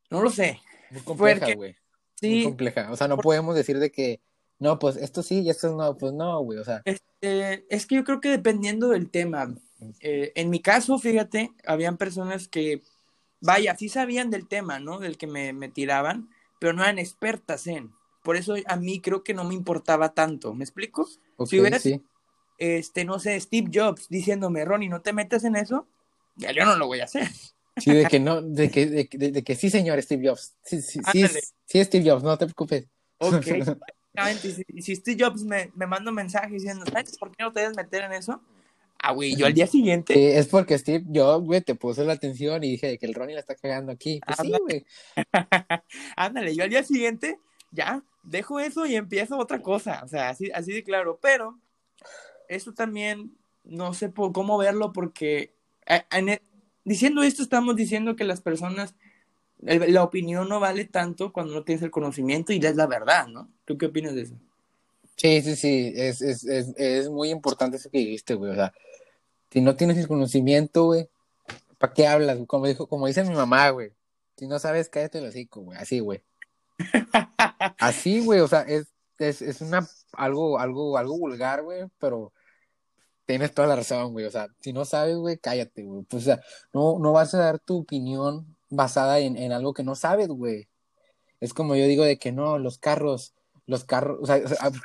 no 0.10 0.22
lo 0.22 0.30
sé, 0.30 0.60
Muy 0.92 1.02
compleja, 1.02 1.40
Porque- 1.40 1.56
güey. 1.56 1.76
Sí, 2.20 2.30
Muy 2.36 2.44
compleja. 2.46 2.92
O 2.92 2.96
sea, 2.96 3.08
no 3.08 3.18
podemos 3.18 3.56
decir 3.56 3.80
de 3.80 3.92
que, 3.92 4.22
no, 4.60 4.80
pues 4.80 4.96
esto 4.96 5.24
sí 5.24 5.40
y 5.42 5.50
esto 5.50 5.76
no, 5.76 5.98
pues 5.98 6.14
no, 6.14 6.40
güey. 6.42 6.60
O 6.60 6.64
sea, 6.64 6.82
Este, 6.86 7.66
es 7.76 7.86
que 7.86 7.96
yo 7.96 8.04
creo 8.04 8.22
que 8.22 8.30
dependiendo 8.30 8.88
del 8.90 9.10
tema, 9.10 9.54
eh, 10.00 10.32
en 10.36 10.50
mi 10.50 10.62
caso, 10.62 10.98
fíjate, 11.00 11.52
habían 11.66 11.98
personas 11.98 12.48
que, 12.48 12.82
vaya, 13.42 13.76
sí 13.76 13.90
sabían 13.90 14.30
del 14.30 14.48
tema, 14.48 14.80
¿no? 14.80 15.00
Del 15.00 15.18
que 15.18 15.28
me, 15.28 15.52
me 15.52 15.68
tiraban, 15.68 16.30
pero 16.60 16.72
no 16.74 16.84
eran 16.84 17.00
expertas 17.00 17.68
en. 17.68 17.92
Por 18.22 18.38
eso 18.38 18.56
a 18.68 18.76
mí 18.78 19.02
creo 19.02 19.24
que 19.24 19.34
no 19.34 19.44
me 19.44 19.54
importaba 19.56 20.14
tanto, 20.14 20.54
¿me 20.54 20.64
explico? 20.64 21.06
Si 21.46 21.60
hubieras- 21.60 21.82
sí. 21.82 22.02
Este, 22.60 23.04
no 23.04 23.20
sé, 23.20 23.38
Steve 23.42 23.70
Jobs 23.74 24.08
diciéndome, 24.08 24.64
Ronnie, 24.64 24.88
no 24.88 25.02
te 25.02 25.12
metas 25.12 25.44
en 25.44 25.56
eso, 25.58 25.88
ya 26.36 26.52
yo 26.52 26.66
no 26.66 26.76
lo 26.76 26.88
voy 26.88 27.00
a 27.02 27.06
hacer. 27.06 27.28
Sí, 27.78 27.92
de 27.94 28.06
que 28.06 28.20
no, 28.20 28.42
de 28.42 28.70
que, 28.70 28.86
de, 28.86 29.08
que- 29.08 29.18
de 29.18 29.44
que 29.44 29.56
sí, 29.56 29.70
señor 29.70 30.02
Steve 30.02 30.30
Jobs. 30.30 30.56
Sí, 30.64 30.82
sí, 30.82 31.02
sí, 31.12 31.26
sí, 31.66 31.84
Steve 31.84 32.10
Jobs, 32.10 32.24
no 32.24 32.38
te 32.38 32.46
preocupes. 32.46 32.88
Ok, 33.18 33.46
y 34.44 34.52
si, 34.52 34.82
si 34.82 34.96
Steve 34.96 35.26
Jobs 35.26 35.44
me, 35.44 35.72
me 35.76 35.88
manda 35.88 36.12
un 36.12 36.16
mensaje 36.16 36.54
diciendo, 36.54 36.86
¿sabes 36.86 37.18
por 37.18 37.32
qué 37.36 37.44
no 37.44 37.52
te 37.52 37.62
debes 37.62 37.76
meter 37.76 38.04
en 38.04 38.14
eso? 38.14 38.42
Ah, 39.06 39.12
güey, 39.12 39.36
yo 39.36 39.46
al 39.46 39.54
día 39.54 39.68
siguiente, 39.68 40.14
Sí, 40.14 40.22
es 40.24 40.48
porque 40.48 40.78
Steve 40.78 41.04
Jobs, 41.14 41.46
güey, 41.46 41.62
te 41.62 41.76
puso 41.76 42.04
la 42.06 42.14
atención 42.14 42.64
y 42.64 42.72
dije 42.72 42.88
de 42.88 42.98
que 42.98 43.06
el 43.06 43.14
Ronnie 43.14 43.34
la 43.34 43.42
está 43.42 43.56
cagando 43.56 43.92
aquí. 43.92 44.22
Pues 44.26 44.38
sí, 44.40 44.48
Ándale. 44.54 44.64
güey. 44.64 44.86
ándale, 46.16 46.56
yo 46.56 46.64
al 46.64 46.70
día 46.70 46.84
siguiente 46.84 47.40
ya 47.72 48.04
dejo 48.24 48.60
eso 48.60 48.86
y 48.86 48.96
empiezo 48.96 49.38
otra 49.38 49.62
cosa, 49.62 50.02
o 50.06 50.08
sea, 50.08 50.30
así, 50.30 50.52
así 50.52 50.72
de 50.72 50.84
claro, 50.84 51.20
pero 51.22 51.60
eso 52.48 52.74
también 52.74 53.36
no 53.64 53.94
sé 53.94 54.10
por 54.10 54.32
cómo 54.32 54.58
verlo 54.58 54.94
porque 54.94 55.54
en 56.12 56.40
diciendo 56.84 57.24
esto 57.24 57.44
estamos 57.44 57.76
diciendo 57.76 58.16
que 58.16 58.24
las 58.24 58.42
personas, 58.42 58.96
el- 59.66 59.94
la 59.94 60.04
opinión 60.04 60.50
no 60.50 60.60
vale 60.60 60.86
tanto 60.86 61.32
cuando 61.34 61.54
no 61.54 61.64
tienes 61.64 61.84
el 61.84 61.92
conocimiento 61.92 62.54
y 62.54 62.58
es 62.66 62.76
la 62.76 62.88
verdad, 62.88 63.28
¿no? 63.28 63.50
¿Tú 63.66 63.78
qué 63.78 63.88
opinas 63.88 64.16
de 64.16 64.22
eso? 64.24 64.36
Sí, 65.16 65.42
sí, 65.42 65.56
sí, 65.56 65.94
es, 65.96 66.22
es, 66.22 66.44
es, 66.46 66.74
es 66.78 67.10
muy 67.10 67.30
importante 67.30 67.78
eso 67.78 67.90
que 67.90 68.00
dijiste, 68.00 68.34
güey. 68.34 68.52
O 68.52 68.56
sea, 68.56 68.74
si 69.52 69.62
no 69.62 69.76
tienes 69.76 69.98
el 69.98 70.08
conocimiento, 70.08 70.86
güey, 70.86 71.08
¿para 71.78 71.94
qué 71.94 72.08
hablas? 72.08 72.40
Como 72.48 72.66
dijo, 72.68 72.88
como 72.88 73.08
dice 73.08 73.24
mi 73.24 73.36
mamá, 73.36 73.70
güey. 73.70 73.92
Si 74.38 74.48
no 74.48 74.58
sabes, 74.58 74.90
cállate 74.90 75.20
el 75.20 75.28
hocico, 75.28 75.62
güey. 75.62 75.78
Así, 75.78 76.00
güey. 76.00 76.22
Así, 77.80 78.20
güey, 78.26 78.40
o 78.40 78.48
sea, 78.48 78.62
es, 78.62 78.88
es, 79.20 79.42
es 79.42 79.62
una, 79.62 79.88
algo, 80.14 80.60
algo, 80.60 80.98
algo 80.98 81.18
vulgar, 81.18 81.62
güey, 81.62 81.86
pero 82.00 82.34
tienes 83.26 83.54
toda 83.54 83.68
la 83.68 83.76
razón, 83.76 84.12
güey. 84.14 84.26
O 84.26 84.32
sea, 84.32 84.48
si 84.60 84.74
no 84.74 84.86
sabes, 84.86 85.16
güey, 85.18 85.38
cállate, 85.38 85.84
güey. 85.84 86.04
Pues, 86.04 86.24
o 86.24 86.26
sea, 86.26 86.42
no, 86.74 87.00
no 87.00 87.14
vas 87.14 87.34
a 87.34 87.40
dar 87.40 87.60
tu 87.60 87.80
opinión 87.80 88.56
basada 88.70 89.20
en, 89.20 89.38
en 89.38 89.52
algo 89.52 89.74
que 89.74 89.84
no 89.84 89.96
sabes, 89.96 90.28
güey. 90.28 90.68
Es 91.40 91.54
como 91.54 91.76
yo 91.76 91.86
digo 91.88 92.04
de 92.04 92.18
que 92.18 92.32
no, 92.32 92.58
los 92.58 92.78
carros, 92.78 93.34
los 93.66 93.84
carros, 93.84 94.20
o 94.22 94.26
sea, 94.26 94.42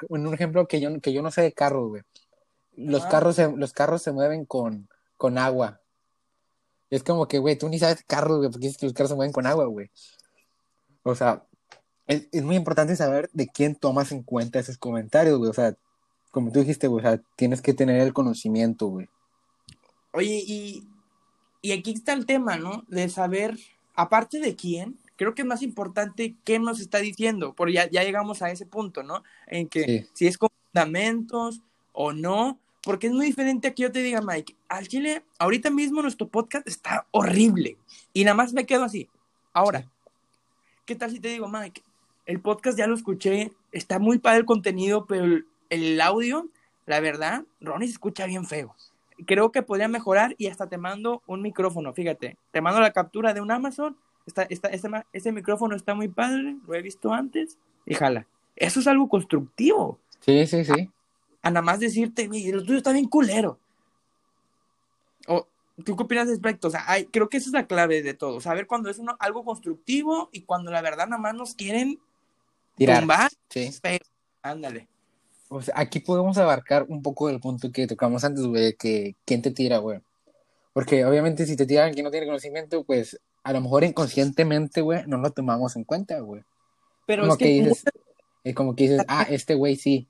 un 0.09 0.33
ejemplo 0.35 0.67
que 0.67 0.81
yo, 0.81 1.01
que 1.01 1.13
yo 1.13 1.23
no 1.23 1.31
sé 1.31 1.43
de 1.43 1.53
carros, 1.53 1.89
güey. 1.89 2.03
Los 2.77 3.07
carros 3.07 3.37
se, 3.37 3.51
los 3.51 3.73
carros 3.73 4.03
se 4.03 4.13
mueven 4.13 4.45
con, 4.45 4.89
con 5.17 5.39
agua. 5.39 5.81
Es 6.91 7.03
como 7.03 7.29
que, 7.29 7.39
güey, 7.39 7.57
tú 7.57 7.69
ni 7.69 7.79
sabes 7.79 8.03
carros, 8.05 8.39
güey, 8.39 8.51
porque 8.51 8.67
dices 8.67 8.79
que 8.79 8.87
los 8.87 8.93
carros 8.93 9.11
se 9.11 9.17
mueven 9.17 9.33
con 9.33 9.47
agua, 9.47 9.67
güey. 9.67 9.91
O 11.03 11.15
sea, 11.15 11.45
es, 12.07 12.29
es 12.33 12.43
muy 12.43 12.57
importante 12.57 12.97
saber 12.97 13.31
de 13.33 13.49
quién 13.49 13.75
tomas 13.77 14.13
en 14.13 14.23
cuenta 14.23 14.59
esos 14.59 14.79
comentarios, 14.79 15.39
güey. 15.39 15.51
O 15.51 15.55
sea, 15.55 15.77
como 16.39 16.53
tú 16.53 16.61
dijiste, 16.61 16.87
güey, 16.87 17.05
o 17.05 17.09
sea, 17.09 17.21
tienes 17.35 17.61
que 17.61 17.75
tener 17.75 18.01
el 18.01 18.13
conocimiento, 18.13 18.87
güey. 18.87 19.09
Oye, 20.13 20.41
y, 20.47 20.85
y 21.63 21.73
aquí 21.73 21.91
está 21.91 22.13
el 22.13 22.27
tema, 22.27 22.57
¿no? 22.57 22.85
De 22.87 23.09
saber, 23.09 23.59
aparte 23.97 24.39
de 24.39 24.55
quién, 24.55 24.97
creo 25.17 25.35
que 25.35 25.43
es 25.43 25.49
más 25.49 25.63
importante 25.63 26.37
qué 26.45 26.61
nos 26.61 26.79
está 26.79 26.99
diciendo, 26.99 27.55
porque 27.55 27.73
ya, 27.73 27.91
ya 27.91 28.05
llegamos 28.05 28.41
a 28.41 28.53
ese 28.53 28.67
punto, 28.67 29.03
¿no? 29.03 29.25
En 29.49 29.69
que 29.69 29.85
Sí. 29.85 30.07
si 30.13 30.27
es 30.29 30.39
con 30.39 30.49
fundamentos 30.71 31.61
o 31.93 32.13
no, 32.13 32.57
porque 32.85 33.09
es 33.09 33.13
muy 33.13 33.27
diferente 33.27 33.67
a 33.67 33.75
que 33.75 33.83
yo 33.83 33.91
te 33.91 34.01
diga, 34.01 34.21
Mike, 34.23 34.55
al 34.69 34.87
chile, 34.87 35.25
ahorita 35.41 35.71
mismo 35.71 36.03
nuestro 36.03 36.29
podcast 36.29 36.69
está 36.69 37.05
horrible, 37.11 37.77
y 38.13 38.23
nada 38.23 38.37
más 38.37 38.53
me 38.53 38.65
quedo 38.65 38.85
así. 38.85 39.09
Ahora, 39.53 39.85
¿qué 40.85 40.95
tal 40.95 41.11
si 41.11 41.19
te 41.19 41.31
digo, 41.31 41.49
Mike, 41.49 41.83
el 42.27 42.41
podcast 42.41 42.79
ya 42.79 42.87
lo 42.87 42.95
escuché, 42.95 43.51
está 43.73 43.99
muy 43.99 44.19
padre 44.21 44.39
el 44.39 44.45
contenido, 44.45 45.05
pero 45.07 45.43
el, 45.71 45.85
el 45.85 46.01
audio, 46.01 46.49
la 46.87 47.01
verdad, 47.01 47.45
Ronnie 47.61 47.89
se 47.89 47.93
escucha 47.95 48.27
bien 48.27 48.45
feo 48.45 48.75
creo 49.27 49.51
que 49.51 49.63
podría 49.63 49.89
mejorar 49.89 50.37
y 50.39 50.47
hasta 50.47 50.69
te 50.69 50.79
mando 50.79 51.25
un 51.27 51.43
micrófono, 51.43 51.93
fíjate, 51.93 52.37
te 52.53 52.61
mando 52.61 52.79
la 52.81 52.93
captura 52.93 53.35
de 53.35 53.41
un 53.41 53.51
Amazon, 53.51 53.97
está, 54.27 54.45
está, 54.45 54.69
este, 54.69 54.89
ma- 54.89 55.05
este 55.13 55.33
micrófono 55.33 55.75
está 55.75 55.93
muy 55.93 56.07
padre, 56.07 56.55
lo 56.65 56.75
he 56.75 56.83
visto 56.83 57.13
antes, 57.13 57.59
y 57.85 57.95
jala. 57.95 58.29
Eso 58.55 58.79
es 58.79 58.87
algo 58.87 59.09
constructivo, 59.09 59.99
Sí, 60.21 60.47
sí, 60.47 60.65
sí. 60.65 60.89
a 61.43 61.51
nada 61.51 61.63
más 61.63 61.81
decirte, 61.81 62.29
"Oye, 62.31 62.53
lo 62.53 62.63
tuyo 62.63 62.77
está 62.79 62.93
bien 62.93 63.09
culero. 63.09 63.59
O, 65.27 65.49
¿tú 65.85 65.97
qué 65.97 66.03
opinas 66.05 66.23
al 66.23 66.29
respecto? 66.31 66.69
O 66.69 66.71
sea, 66.71 66.85
hay- 66.87 67.07
creo 67.07 67.29
que 67.29 67.39
esa 67.39 67.49
es 67.49 67.53
la 67.55 67.67
clave 67.67 68.03
de 68.03 68.15
todo, 68.15 68.41
saber 68.41 68.69
cuando 68.69 68.89
es 68.89 69.01
uno, 69.01 69.17
algo 69.19 69.45
constructivo 69.45 70.29
y 70.33 70.43
cuando 70.43 70.71
la 70.71 70.81
verdad 70.81 71.09
nada 71.09 71.21
más 71.21 71.35
nos 71.35 71.55
quieren 71.57 71.99
Tirar. 72.77 73.01
tumbar, 73.01 73.31
Sí. 73.51 73.73
feo. 73.83 73.99
Ándale. 74.43 74.87
O 75.49 75.63
sea, 75.63 75.75
aquí 75.79 76.01
podemos 76.01 76.37
abarcar 76.39 76.85
un 76.89 77.03
poco 77.03 77.29
del 77.29 77.41
punto 77.41 77.71
que 77.73 77.87
tocamos 77.87 78.23
antes, 78.25 78.45
güey, 78.45 78.63
de 78.65 78.75
que 78.75 79.17
quién 79.25 79.41
te 79.43 79.51
tira, 79.51 79.79
güey. 79.79 80.01
Porque 80.75 81.05
obviamente 81.05 81.47
si 81.47 81.57
te 81.57 81.67
tiran 81.67 81.93
quien 81.95 82.05
no 82.05 82.11
tiene 82.11 82.27
conocimiento, 82.27 82.85
pues 82.85 83.19
a 83.43 83.53
lo 83.53 83.61
mejor 83.61 83.85
inconscientemente, 83.85 84.81
güey, 84.83 85.05
no 85.07 85.17
lo 85.19 85.31
tomamos 85.31 85.75
en 85.77 85.85
cuenta, 85.85 86.19
güey. 86.21 86.43
Pero 87.07 87.23
Como 87.23 87.33
es 87.33 87.39
que 87.39 87.45
que, 87.47 87.51
dices, 87.63 87.85
es 88.45 88.55
como 88.55 88.77
que 88.77 88.83
dices, 88.85 89.05
ah, 89.09 89.27
este 89.29 89.55
güey 89.55 89.77
sí. 89.77 90.07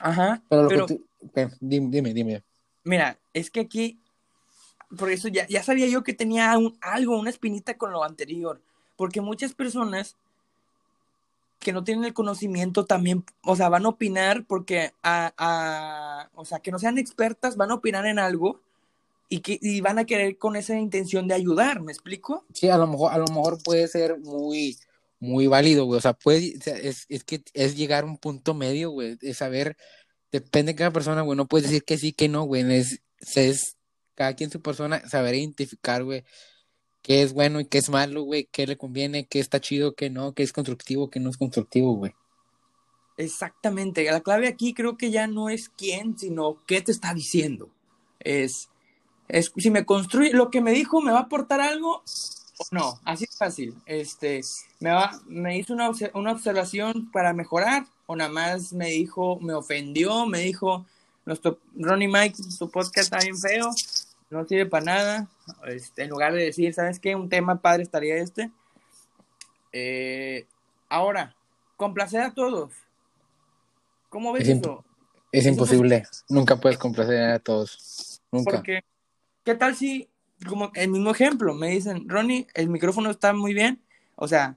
ajá, 0.00 0.42
Pero 0.48 0.62
lo 0.64 0.68
pero- 0.68 0.86
que 0.86 0.94
tú, 0.96 1.04
eh, 1.36 1.48
dime, 1.60 1.88
dime, 1.90 2.12
dime. 2.12 2.42
Mira, 2.84 3.18
es 3.32 3.50
que 3.50 3.60
aquí, 3.60 3.98
por 4.98 5.10
eso 5.10 5.28
ya, 5.28 5.46
ya 5.48 5.62
sabía 5.62 5.86
yo 5.86 6.02
que 6.04 6.12
tenía 6.12 6.56
un, 6.58 6.76
algo, 6.82 7.18
una 7.18 7.30
espinita 7.30 7.78
con 7.78 7.92
lo 7.92 8.04
anterior, 8.04 8.60
porque 8.96 9.22
muchas 9.22 9.54
personas 9.54 10.16
que 11.64 11.72
no 11.72 11.82
tienen 11.82 12.04
el 12.04 12.14
conocimiento 12.14 12.84
también, 12.84 13.24
o 13.42 13.56
sea, 13.56 13.68
van 13.68 13.86
a 13.86 13.88
opinar 13.88 14.44
porque, 14.46 14.92
a, 15.02 15.32
a- 15.36 16.30
o 16.34 16.44
sea, 16.44 16.60
que 16.60 16.70
no 16.70 16.78
sean 16.78 16.98
expertas, 16.98 17.56
van 17.56 17.72
a 17.72 17.74
opinar 17.74 18.06
en 18.06 18.20
algo 18.20 18.60
y, 19.28 19.40
que, 19.40 19.58
y 19.60 19.80
van 19.80 19.98
a 19.98 20.04
querer 20.04 20.38
con 20.38 20.54
esa 20.54 20.78
intención 20.78 21.26
de 21.26 21.34
ayudar, 21.34 21.80
¿me 21.80 21.90
explico? 21.90 22.44
Sí, 22.54 22.68
a 22.68 22.78
lo 22.78 22.86
mejor, 22.86 23.12
a 23.12 23.18
lo 23.18 23.26
mejor 23.26 23.60
puede 23.64 23.88
ser 23.88 24.20
muy, 24.20 24.78
muy 25.18 25.48
válido, 25.48 25.86
güey. 25.86 25.98
O 25.98 26.00
sea, 26.00 26.12
puede, 26.12 26.54
es, 26.66 27.06
es 27.08 27.24
que 27.24 27.42
es 27.54 27.76
llegar 27.76 28.04
a 28.04 28.06
un 28.06 28.18
punto 28.18 28.54
medio, 28.54 28.90
güey. 28.90 29.18
Es 29.22 29.38
saber, 29.38 29.76
depende 30.30 30.72
de 30.72 30.76
cada 30.76 30.92
persona, 30.92 31.22
güey. 31.22 31.36
No 31.36 31.48
puedes 31.48 31.66
decir 31.68 31.82
que 31.84 31.98
sí, 31.98 32.12
que 32.12 32.28
no, 32.28 32.44
güey. 32.44 32.70
Es, 32.72 33.00
es 33.34 33.76
cada 34.14 34.34
quien 34.34 34.50
su 34.50 34.60
persona, 34.62 35.08
saber 35.08 35.34
identificar, 35.34 36.04
güey, 36.04 36.24
qué 37.04 37.22
es 37.22 37.34
bueno 37.34 37.60
y 37.60 37.66
qué 37.66 37.78
es 37.78 37.90
malo, 37.90 38.22
güey, 38.22 38.48
qué 38.50 38.66
le 38.66 38.78
conviene, 38.78 39.26
qué 39.26 39.38
está 39.38 39.60
chido, 39.60 39.94
qué 39.94 40.08
no, 40.08 40.32
qué 40.32 40.42
es 40.42 40.52
constructivo, 40.52 41.10
qué 41.10 41.20
no 41.20 41.30
es 41.30 41.36
constructivo, 41.36 41.94
güey. 41.94 42.14
Exactamente, 43.18 44.10
la 44.10 44.22
clave 44.22 44.48
aquí 44.48 44.72
creo 44.72 44.96
que 44.96 45.10
ya 45.10 45.26
no 45.28 45.50
es 45.50 45.68
quién, 45.68 46.18
sino 46.18 46.56
qué 46.66 46.80
te 46.80 46.90
está 46.90 47.12
diciendo. 47.12 47.68
Es, 48.18 48.70
es 49.28 49.52
si 49.54 49.70
me 49.70 49.84
construye, 49.84 50.32
lo 50.32 50.50
que 50.50 50.62
me 50.62 50.72
dijo, 50.72 51.02
¿me 51.02 51.12
va 51.12 51.18
a 51.18 51.22
aportar 51.22 51.60
algo 51.60 52.02
o 52.58 52.64
no? 52.70 52.98
Así 53.04 53.24
es 53.24 53.36
fácil. 53.36 53.74
Este, 53.84 54.40
me 54.80 54.90
va, 54.90 55.20
me 55.26 55.58
hizo 55.58 55.74
una, 55.74 55.90
una 56.14 56.32
observación 56.32 57.10
para 57.12 57.34
mejorar, 57.34 57.84
o 58.06 58.16
nada 58.16 58.30
más 58.30 58.72
me 58.72 58.88
dijo, 58.88 59.38
me 59.40 59.52
ofendió, 59.52 60.24
me 60.24 60.40
dijo, 60.40 60.86
nuestro 61.26 61.58
Ronnie 61.76 62.08
Mike, 62.08 62.42
tu 62.58 62.70
podcast 62.70 63.12
está 63.12 63.18
bien 63.18 63.38
feo, 63.38 63.70
no 64.34 64.46
sirve 64.46 64.66
para 64.66 64.84
nada. 64.84 65.28
Este, 65.66 66.02
en 66.04 66.10
lugar 66.10 66.32
de 66.34 66.44
decir, 66.44 66.72
¿sabes 66.74 66.98
qué? 67.00 67.14
Un 67.16 67.28
tema 67.28 67.60
padre 67.60 67.82
estaría 67.82 68.16
este. 68.16 68.50
Eh, 69.72 70.46
ahora, 70.88 71.34
complacer 71.76 72.20
a 72.20 72.34
todos. 72.34 72.72
¿Cómo 74.08 74.32
ves 74.32 74.48
Es 74.48 74.58
eso? 74.58 74.84
Es 75.32 75.40
Eso 75.40 75.48
imposible. 75.50 76.04
Nunca 76.28 76.56
puedes 76.56 76.78
complacer 76.78 77.20
a 77.30 77.38
todos. 77.38 78.20
Nunca. 78.30 78.52
Porque, 78.52 78.84
¿qué 79.42 79.54
tal 79.54 79.74
si, 79.74 80.08
como 80.48 80.70
el 80.74 80.90
mismo 80.90 81.10
ejemplo, 81.10 81.54
me 81.54 81.68
dicen, 81.70 82.08
Ronnie, 82.08 82.46
el 82.54 82.68
micrófono 82.68 83.10
está 83.10 83.32
muy 83.32 83.54
bien? 83.54 83.82
O 84.14 84.28
sea, 84.28 84.56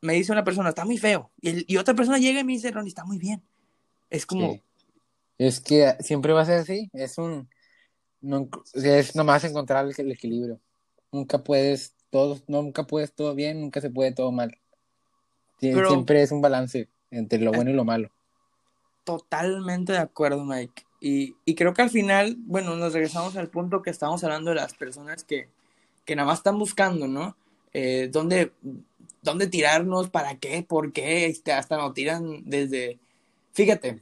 me 0.00 0.12
dice 0.14 0.30
una 0.30 0.44
persona, 0.44 0.68
está 0.68 0.84
muy 0.84 0.98
feo. 0.98 1.30
Y, 1.40 1.48
el- 1.48 1.64
y 1.66 1.76
otra 1.76 1.94
persona 1.94 2.18
llega 2.18 2.40
y 2.40 2.44
me 2.44 2.52
dice, 2.52 2.70
Ronnie, 2.70 2.90
está 2.90 3.04
muy 3.04 3.18
bien. 3.18 3.42
Es 4.10 4.24
como, 4.26 4.52
Sí. 4.52 4.62
Es 5.38 5.60
que 5.60 5.94
siempre 6.00 6.32
va 6.32 6.42
a 6.42 6.46
ser 6.46 6.58
así. 6.60 6.90
Es 6.92 7.16
un. 7.18 7.48
No, 8.20 8.48
es 8.74 9.14
nomás 9.14 9.44
encontrar 9.44 9.86
el, 9.86 9.94
el 9.96 10.12
equilibrio. 10.12 10.58
Nunca 11.12 11.38
puedes 11.38 11.94
todo, 12.10 12.38
nunca 12.48 12.84
puedes 12.84 13.12
todo 13.12 13.34
bien, 13.34 13.60
nunca 13.60 13.80
se 13.80 13.90
puede 13.90 14.12
todo 14.12 14.32
mal. 14.32 14.58
Sie- 15.60 15.74
Pero- 15.74 15.88
Siempre 15.90 16.22
es 16.22 16.30
un 16.32 16.40
balance 16.40 16.88
entre 17.10 17.38
lo 17.38 17.52
bueno 17.52 17.70
y 17.70 17.74
lo 17.74 17.84
malo. 17.84 18.10
totalmente 19.04 19.92
de 19.92 19.98
acuerdo, 19.98 20.44
Mike. 20.44 20.82
Y, 21.00 21.36
y 21.44 21.54
creo 21.54 21.72
que 21.74 21.82
al 21.82 21.90
final, 21.90 22.36
bueno, 22.40 22.76
nos 22.76 22.92
regresamos 22.92 23.36
al 23.36 23.48
punto 23.48 23.82
que 23.82 23.90
estábamos 23.90 24.22
hablando 24.24 24.50
de 24.50 24.56
las 24.56 24.74
personas 24.74 25.24
que, 25.24 25.48
que 26.04 26.16
nada 26.16 26.26
más 26.26 26.38
están 26.40 26.58
buscando, 26.58 27.06
¿no? 27.08 27.36
Eh, 27.72 28.08
dónde 28.12 28.52
dónde 29.22 29.46
tirarnos, 29.46 30.10
para 30.10 30.38
qué, 30.38 30.62
por 30.62 30.92
qué, 30.92 31.26
este, 31.26 31.52
hasta 31.52 31.76
nos 31.76 31.92
tiran 31.94 32.42
desde, 32.44 32.98
fíjate, 33.52 33.98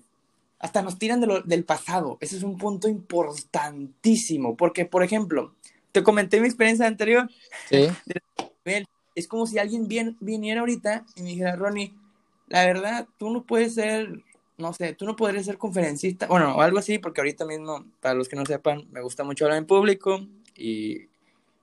hasta 0.58 0.82
nos 0.82 0.98
tiran 0.98 1.20
de 1.20 1.26
lo, 1.26 1.42
del 1.42 1.64
pasado. 1.64 2.18
Ese 2.20 2.36
es 2.36 2.42
un 2.42 2.56
punto 2.56 2.88
importantísimo, 2.88 4.56
porque, 4.56 4.84
por 4.86 5.02
ejemplo, 5.02 5.54
te 5.92 6.02
comenté 6.02 6.40
mi 6.40 6.46
experiencia 6.46 6.86
anterior. 6.86 7.28
Sí. 7.68 7.88
Es 9.14 9.28
como 9.28 9.46
si 9.46 9.58
alguien 9.58 9.88
bien, 9.88 10.18
viniera 10.20 10.60
ahorita 10.60 11.06
y 11.16 11.22
me 11.22 11.30
dijera, 11.30 11.56
Ronnie, 11.56 11.94
la 12.48 12.66
verdad, 12.66 13.08
tú 13.16 13.30
no 13.30 13.44
puedes 13.44 13.75
ser, 13.75 14.22
no 14.58 14.75
sé, 14.75 14.92
tú 14.92 15.06
no 15.06 15.16
podrías 15.16 15.46
ser 15.46 15.56
conferencista, 15.56 16.26
bueno, 16.26 16.54
o 16.54 16.60
algo 16.60 16.78
así, 16.78 16.98
porque 16.98 17.22
ahorita 17.22 17.46
mismo, 17.46 17.86
para 18.00 18.14
los 18.14 18.28
que 18.28 18.36
no 18.36 18.44
sepan, 18.44 18.86
me 18.90 19.00
gusta 19.00 19.25
mucho 19.25 19.46
hablar 19.46 19.56
en 19.56 19.66
público 19.66 20.20
y 20.54 21.08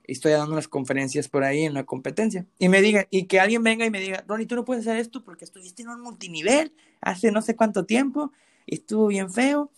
estoy 0.02 0.32
dando 0.32 0.52
unas 0.52 0.66
conferencias 0.66 1.28
por 1.28 1.44
ahí 1.44 1.62
en 1.62 1.72
una 1.72 1.84
competencia. 1.84 2.44
Y 2.58 2.68
me 2.68 2.82
diga, 2.82 3.06
y 3.08 3.26
que 3.26 3.38
alguien 3.38 3.62
venga 3.62 3.86
y 3.86 3.90
me 3.90 4.00
diga, 4.00 4.24
Ronnie, 4.26 4.46
tú 4.46 4.56
no 4.56 4.64
puedes 4.64 4.84
hacer 4.84 4.98
esto 4.98 5.22
porque 5.22 5.44
estuviste 5.44 5.82
en 5.82 5.90
un 5.90 6.00
multinivel 6.00 6.72
hace 7.00 7.30
no 7.30 7.40
sé 7.40 7.54
cuánto 7.54 7.84
tiempo 7.84 8.32
y 8.53 8.53
estuvo 8.66 9.06
bien 9.06 9.30
feo. 9.30 9.70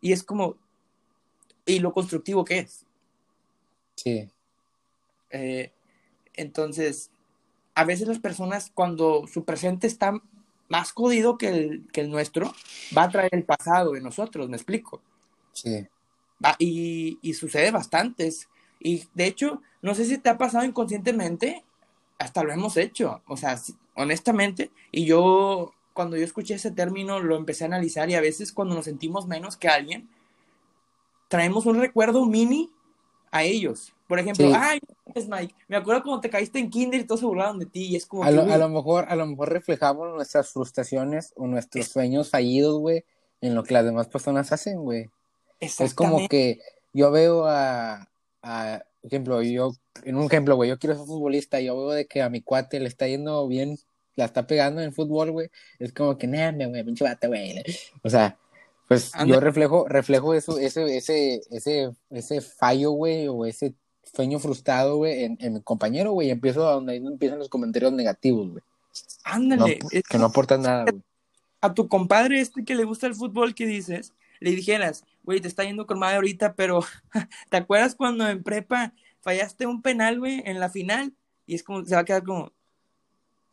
Y 0.00 0.12
es 0.12 0.22
como, 0.22 0.56
y 1.66 1.80
lo 1.80 1.92
constructivo 1.92 2.44
que 2.44 2.60
es. 2.60 2.86
Sí. 3.96 4.28
Eh, 5.30 5.72
entonces, 6.34 7.10
a 7.74 7.84
veces 7.84 8.08
las 8.08 8.20
personas, 8.20 8.70
cuando 8.72 9.26
su 9.26 9.44
presente 9.44 9.86
está 9.86 10.20
más 10.68 10.92
jodido 10.92 11.38
que 11.38 11.48
el, 11.48 11.88
que 11.92 12.02
el 12.02 12.10
nuestro, 12.10 12.52
va 12.96 13.04
a 13.04 13.10
traer 13.10 13.34
el 13.34 13.44
pasado 13.44 13.92
de 13.92 14.00
nosotros, 14.00 14.48
¿me 14.48 14.56
explico? 14.56 15.02
Sí. 15.52 15.86
Va, 16.44 16.54
y, 16.58 17.18
y 17.22 17.34
sucede 17.34 17.70
bastantes. 17.70 18.48
Y 18.78 19.04
de 19.14 19.26
hecho, 19.26 19.62
no 19.82 19.94
sé 19.94 20.04
si 20.04 20.18
te 20.18 20.28
ha 20.28 20.38
pasado 20.38 20.64
inconscientemente, 20.64 21.64
hasta 22.18 22.42
lo 22.42 22.52
hemos 22.52 22.76
hecho, 22.76 23.22
o 23.26 23.36
sea, 23.36 23.56
honestamente, 23.94 24.72
y 24.90 25.04
yo 25.04 25.72
cuando 25.98 26.16
yo 26.16 26.22
escuché 26.22 26.54
ese 26.54 26.70
término 26.70 27.18
lo 27.18 27.34
empecé 27.34 27.64
a 27.64 27.66
analizar 27.66 28.08
y 28.08 28.14
a 28.14 28.20
veces 28.20 28.52
cuando 28.52 28.72
nos 28.76 28.84
sentimos 28.84 29.26
menos 29.26 29.56
que 29.56 29.66
alguien, 29.66 30.08
traemos 31.26 31.66
un 31.66 31.80
recuerdo 31.80 32.24
mini 32.24 32.70
a 33.32 33.42
ellos. 33.42 33.92
Por 34.06 34.20
ejemplo, 34.20 34.46
Sí. 34.46 34.52
ay, 34.54 34.78
es 35.12 35.28
Mike, 35.28 35.56
me 35.66 35.76
acuerdo 35.76 36.04
cuando 36.04 36.20
te 36.20 36.30
caíste 36.30 36.60
en 36.60 36.70
kinder 36.70 37.00
y 37.00 37.04
todos 37.04 37.18
se 37.18 37.26
burlaron 37.26 37.58
de 37.58 37.66
ti 37.66 37.86
y 37.86 37.96
es 37.96 38.06
como 38.06 38.22
A 38.22 38.28
que, 38.28 38.32
lo, 38.34 38.42
a 38.42 38.58
lo 38.58 38.68
mejor, 38.68 39.06
a 39.08 39.16
lo 39.16 39.26
mejor 39.26 39.52
reflejamos 39.52 40.14
nuestras 40.14 40.52
frustraciones 40.52 41.32
o 41.34 41.48
nuestros 41.48 41.88
sueños 41.88 42.30
fallidos, 42.30 42.78
güey, 42.78 43.04
en 43.40 43.56
lo 43.56 43.64
que 43.64 43.74
las 43.74 43.84
demás 43.84 44.06
personas 44.06 44.52
hacen, 44.52 44.78
güey. 44.84 45.10
Es 45.58 45.94
como 45.94 46.28
que 46.28 46.60
yo 46.92 47.10
veo 47.10 47.46
a, 47.48 48.08
a, 48.44 48.84
por 49.00 49.08
ejemplo, 49.08 49.42
yo, 49.42 49.72
en 50.04 50.14
un 50.14 50.26
ejemplo, 50.26 50.54
güey, 50.54 50.70
yo 50.70 50.78
quiero 50.78 50.94
ser 50.94 51.06
futbolista, 51.06 51.60
yo 51.60 51.76
veo 51.76 51.90
de 51.90 52.06
que 52.06 52.22
a 52.22 52.30
mi 52.30 52.40
cuate 52.40 52.78
le 52.78 52.86
está 52.86 53.08
yendo 53.08 53.48
bien, 53.48 53.80
la 54.18 54.24
está 54.24 54.46
pegando 54.46 54.82
en 54.82 54.92
fútbol, 54.92 55.30
güey, 55.30 55.50
es 55.78 55.92
como 55.92 56.18
que, 56.18 56.26
nah, 56.26 56.50
me, 56.50 56.66
güey, 56.66 56.82
pinche 56.82 57.04
vato, 57.04 57.28
güey. 57.28 57.62
O 58.02 58.10
sea, 58.10 58.36
pues 58.88 59.14
Anda. 59.14 59.34
yo 59.34 59.40
reflejo, 59.40 59.86
reflejo 59.86 60.34
eso, 60.34 60.58
ese, 60.58 60.96
ese, 60.96 61.40
ese, 61.50 61.92
ese 62.10 62.40
fallo, 62.40 62.90
güey, 62.90 63.28
o 63.28 63.46
ese 63.46 63.74
sueño 64.02 64.40
frustrado, 64.40 64.96
güey, 64.96 65.22
en, 65.22 65.38
en 65.40 65.54
mi 65.54 65.62
compañero, 65.62 66.12
güey, 66.12 66.28
y 66.28 66.30
empiezo 66.32 66.68
a 66.68 66.72
donde 66.72 66.96
empiezan 66.96 67.38
los 67.38 67.48
comentarios 67.48 67.92
negativos, 67.92 68.50
güey. 68.50 68.62
No, 69.24 69.32
ándale, 69.32 69.78
es 69.92 70.02
que 70.02 70.18
no 70.18 70.26
aportan 70.26 70.62
nada, 70.62 70.84
güey. 70.90 71.00
a 71.60 71.72
tu 71.72 71.86
compadre 71.86 72.40
este 72.40 72.64
que 72.64 72.74
le 72.74 72.84
gusta 72.84 73.06
el 73.06 73.14
fútbol, 73.14 73.54
¿qué 73.54 73.66
dices? 73.66 74.14
Le 74.40 74.50
dijeras, 74.50 75.04
güey, 75.22 75.40
te 75.40 75.46
está 75.46 75.62
yendo 75.62 75.86
con 75.86 76.00
madre 76.00 76.16
ahorita, 76.16 76.54
pero 76.54 76.80
¿te 77.50 77.56
acuerdas 77.56 77.94
cuando 77.94 78.28
en 78.28 78.42
prepa 78.42 78.92
fallaste 79.20 79.66
un 79.66 79.80
penal, 79.80 80.18
güey, 80.18 80.42
en 80.44 80.58
la 80.58 80.70
final? 80.70 81.14
Y 81.46 81.54
es 81.54 81.62
como, 81.62 81.84
se 81.84 81.94
va 81.94 82.00
a 82.00 82.04
quedar 82.04 82.24
como, 82.24 82.52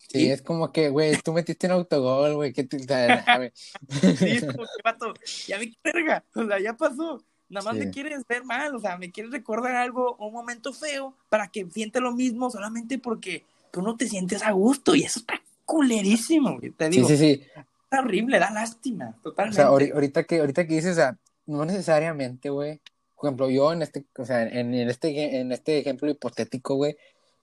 Sí, 0.10 0.20
¿Sí? 0.20 0.32
es 0.32 0.42
como 0.42 0.72
que, 0.72 0.90
güey, 0.90 1.16
tú 1.24 1.34
metiste 1.34 1.68
un 1.68 1.74
autogol, 1.74 2.36
güey, 2.36 2.54
que 2.54 2.64
te, 2.64 2.78
o 2.78 2.80
sea, 2.80 3.24
sí, 3.90 4.30
es 4.32 4.46
como 4.46 4.64
que, 4.64 4.82
vato, 4.84 5.14
ya 5.48 5.58
me 5.60 5.74
verga, 5.84 6.24
o 6.36 6.46
sea, 6.46 6.60
ya 6.60 6.74
pasó. 6.76 7.24
Nada 7.50 7.64
más 7.66 7.76
Sí. 7.80 7.86
me 7.86 7.92
quieres 7.92 8.26
ver 8.28 8.44
mal, 8.44 8.76
o 8.76 8.80
sea, 8.80 8.98
me 8.98 9.12
quieres 9.12 9.32
recordar 9.32 9.76
algo, 9.76 10.16
un 10.20 10.34
momento 10.34 10.74
feo, 10.74 11.16
para 11.30 11.48
que 11.48 11.66
siente 11.70 12.00
lo 12.02 12.12
mismo 12.12 12.50
solamente 12.50 12.98
porque 12.98 13.44
tú 13.72 13.82
no 13.84 13.96
te 13.98 14.08
sientes 14.08 14.42
a 14.42 14.52
gusto. 14.52 14.96
Y 14.96 15.04
eso 15.04 15.20
está 15.20 15.40
culerísimo, 15.66 16.58
güey, 16.58 16.72
te 16.72 16.86
Sí, 16.86 16.92
digo, 16.92 17.08
sí, 17.08 17.18
sí. 17.18 17.42
está 17.84 18.00
horrible, 18.00 18.40
da 18.40 18.50
lástima, 18.52 19.14
O 19.20 19.22
totalmente. 19.22 19.58
sea, 19.58 19.70
ahori- 19.70 19.94
ahorita 19.94 20.24
que, 20.24 20.40
ahorita 20.40 20.66
que 20.66 20.74
dices, 20.76 20.94
o 20.94 20.96
sea, 20.96 21.18
no 21.46 21.66
necesariamente, 21.66 22.50
güey. 22.50 22.80
Por 23.16 23.28
ejemplo, 23.30 23.50
yo 23.50 23.72
en 23.74 23.82
este, 23.84 24.06
o 24.18 24.26
sea, 24.26 24.42
en, 24.44 24.74
en 24.74 24.90
este, 24.90 25.38
en 25.40 25.52
este 25.52 25.78
ejemplo 25.80 26.10
hipotético, 26.10 26.76
güey, 26.76 26.98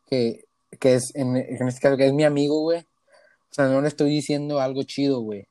que, 0.09 0.47
que 0.81 0.95
es, 0.95 1.15
en, 1.15 1.37
en 1.37 1.69
este 1.69 1.81
caso, 1.81 1.97
que 1.97 2.07
es 2.07 2.13
mi 2.13 2.25
amigo, 2.25 2.61
güey. 2.61 2.81
O 2.81 3.55
sea, 3.55 3.67
no 3.67 3.81
le 3.81 3.89
estoy 3.89 4.11
diciendo 4.11 4.61
algo 4.61 4.83
chido, 4.83 5.21
güey. 5.21 5.47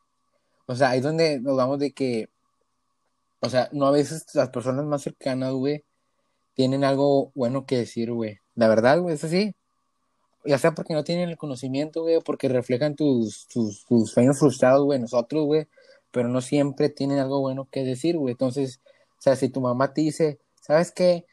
O 0.66 0.76
sea, 0.76 0.92
ahí 0.92 1.00
es 1.00 1.04
donde 1.04 1.40
nos 1.40 1.56
vamos 1.58 1.80
de 1.80 1.92
que, 1.92 2.30
o 3.42 3.50
sea, 3.50 3.70
no 3.72 3.88
a 3.88 3.92
veces 3.92 4.26
las 4.34 4.50
personas 4.50 4.86
más 4.86 5.02
cercanas, 5.02 5.54
güey, 5.54 5.84
tienen 6.54 6.84
algo 6.84 7.32
bueno 7.36 7.66
que 7.66 7.78
decir, 7.78 8.12
güey. 8.12 8.40
La 8.56 8.68
verdad, 8.68 9.00
güey, 9.00 9.16
es 9.16 9.24
así. 9.24 9.56
Ya 10.46 10.58
sea 10.58 10.74
porque 10.74 10.94
no 10.94 11.04
tienen 11.04 11.30
el 11.30 11.38
conocimiento, 11.38 12.04
güey, 12.04 12.16
o 12.16 12.22
porque 12.22 12.50
reflejan 12.50 12.96
tus, 12.96 13.48
tus, 13.48 13.86
tus 13.86 14.12
sueños 14.12 14.40
frustrados, 14.40 14.84
güey, 14.86 15.00
nosotros, 15.00 15.46
güey, 15.46 15.68
pero 16.12 16.30
no 16.30 16.42
siempre 16.42 16.90
tienen 16.90 17.20
algo 17.20 17.42
bueno 17.42 17.68
que 17.72 17.84
decir, 17.84 18.18
güey. 18.18 18.32
Entonces, 18.32 18.82
o 19.20 19.22
sea, 19.22 19.36
si 19.36 19.50
tu 19.50 19.62
mamá 19.62 19.94
te 19.94 20.02
dice, 20.02 20.40
¿sabes 20.62 20.92
qué? 20.92 21.26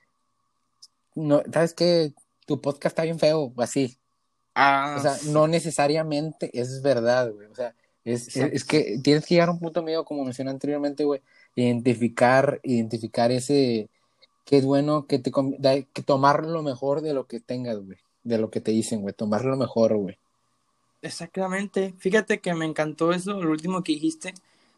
No, 1.15 1.43
¿sabes 1.53 1.75
qué? 1.75 2.13
Tu 2.49 2.59
podcast 2.61 2.93
está 2.93 3.03
bien 3.03 3.19
feo, 3.19 3.53
así. 3.59 3.99
Ah, 4.55 4.97
O 4.99 5.03
sea, 5.03 5.17
no 5.31 5.47
necesariamente 5.47 6.51
es 6.59 6.81
verdad, 6.81 7.31
güey. 7.31 7.47
O 7.47 7.55
sea, 7.55 7.75
es, 8.07 8.35
es, 8.37 8.53
es 8.55 8.65
que 8.65 8.99
tienes 9.03 9.27
que 9.27 9.35
llegar 9.35 9.51
a 9.51 9.53
un 9.53 9.61
punto 9.61 9.83
medio, 9.83 10.03
como 10.05 10.25
mencioné 10.25 10.51
anteriormente, 10.51 11.05
güey, 11.05 11.21
identificar, 11.55 12.59
identificar 12.63 13.31
ese 13.31 13.91
que 14.47 14.57
es 14.57 14.65
bueno 14.65 15.07
que 15.07 15.19
te 15.19 15.31
que 15.31 16.03
tomar 16.03 16.47
lo 16.47 16.63
mejor 16.63 17.03
de 17.03 17.13
lo 17.13 17.27
que 17.27 17.39
tengas, 17.39 17.79
güey, 17.85 17.99
de 18.25 18.39
lo 18.39 18.51
que 18.51 18.63
te 18.63 18.71
dicen, 18.71 19.03
güey, 19.03 19.13
tomar 19.13 19.45
lo 19.45 19.59
mejor, 19.59 19.95
güey. 19.99 20.19
Exactamente. 21.03 21.93
Fíjate 21.99 22.41
que 22.41 22.55
me 22.55 22.65
encantó 22.65 23.13
eso, 23.13 23.35
lo 23.43 23.51
último 23.51 23.85
que 23.85 23.93
dijiste, 23.93 24.33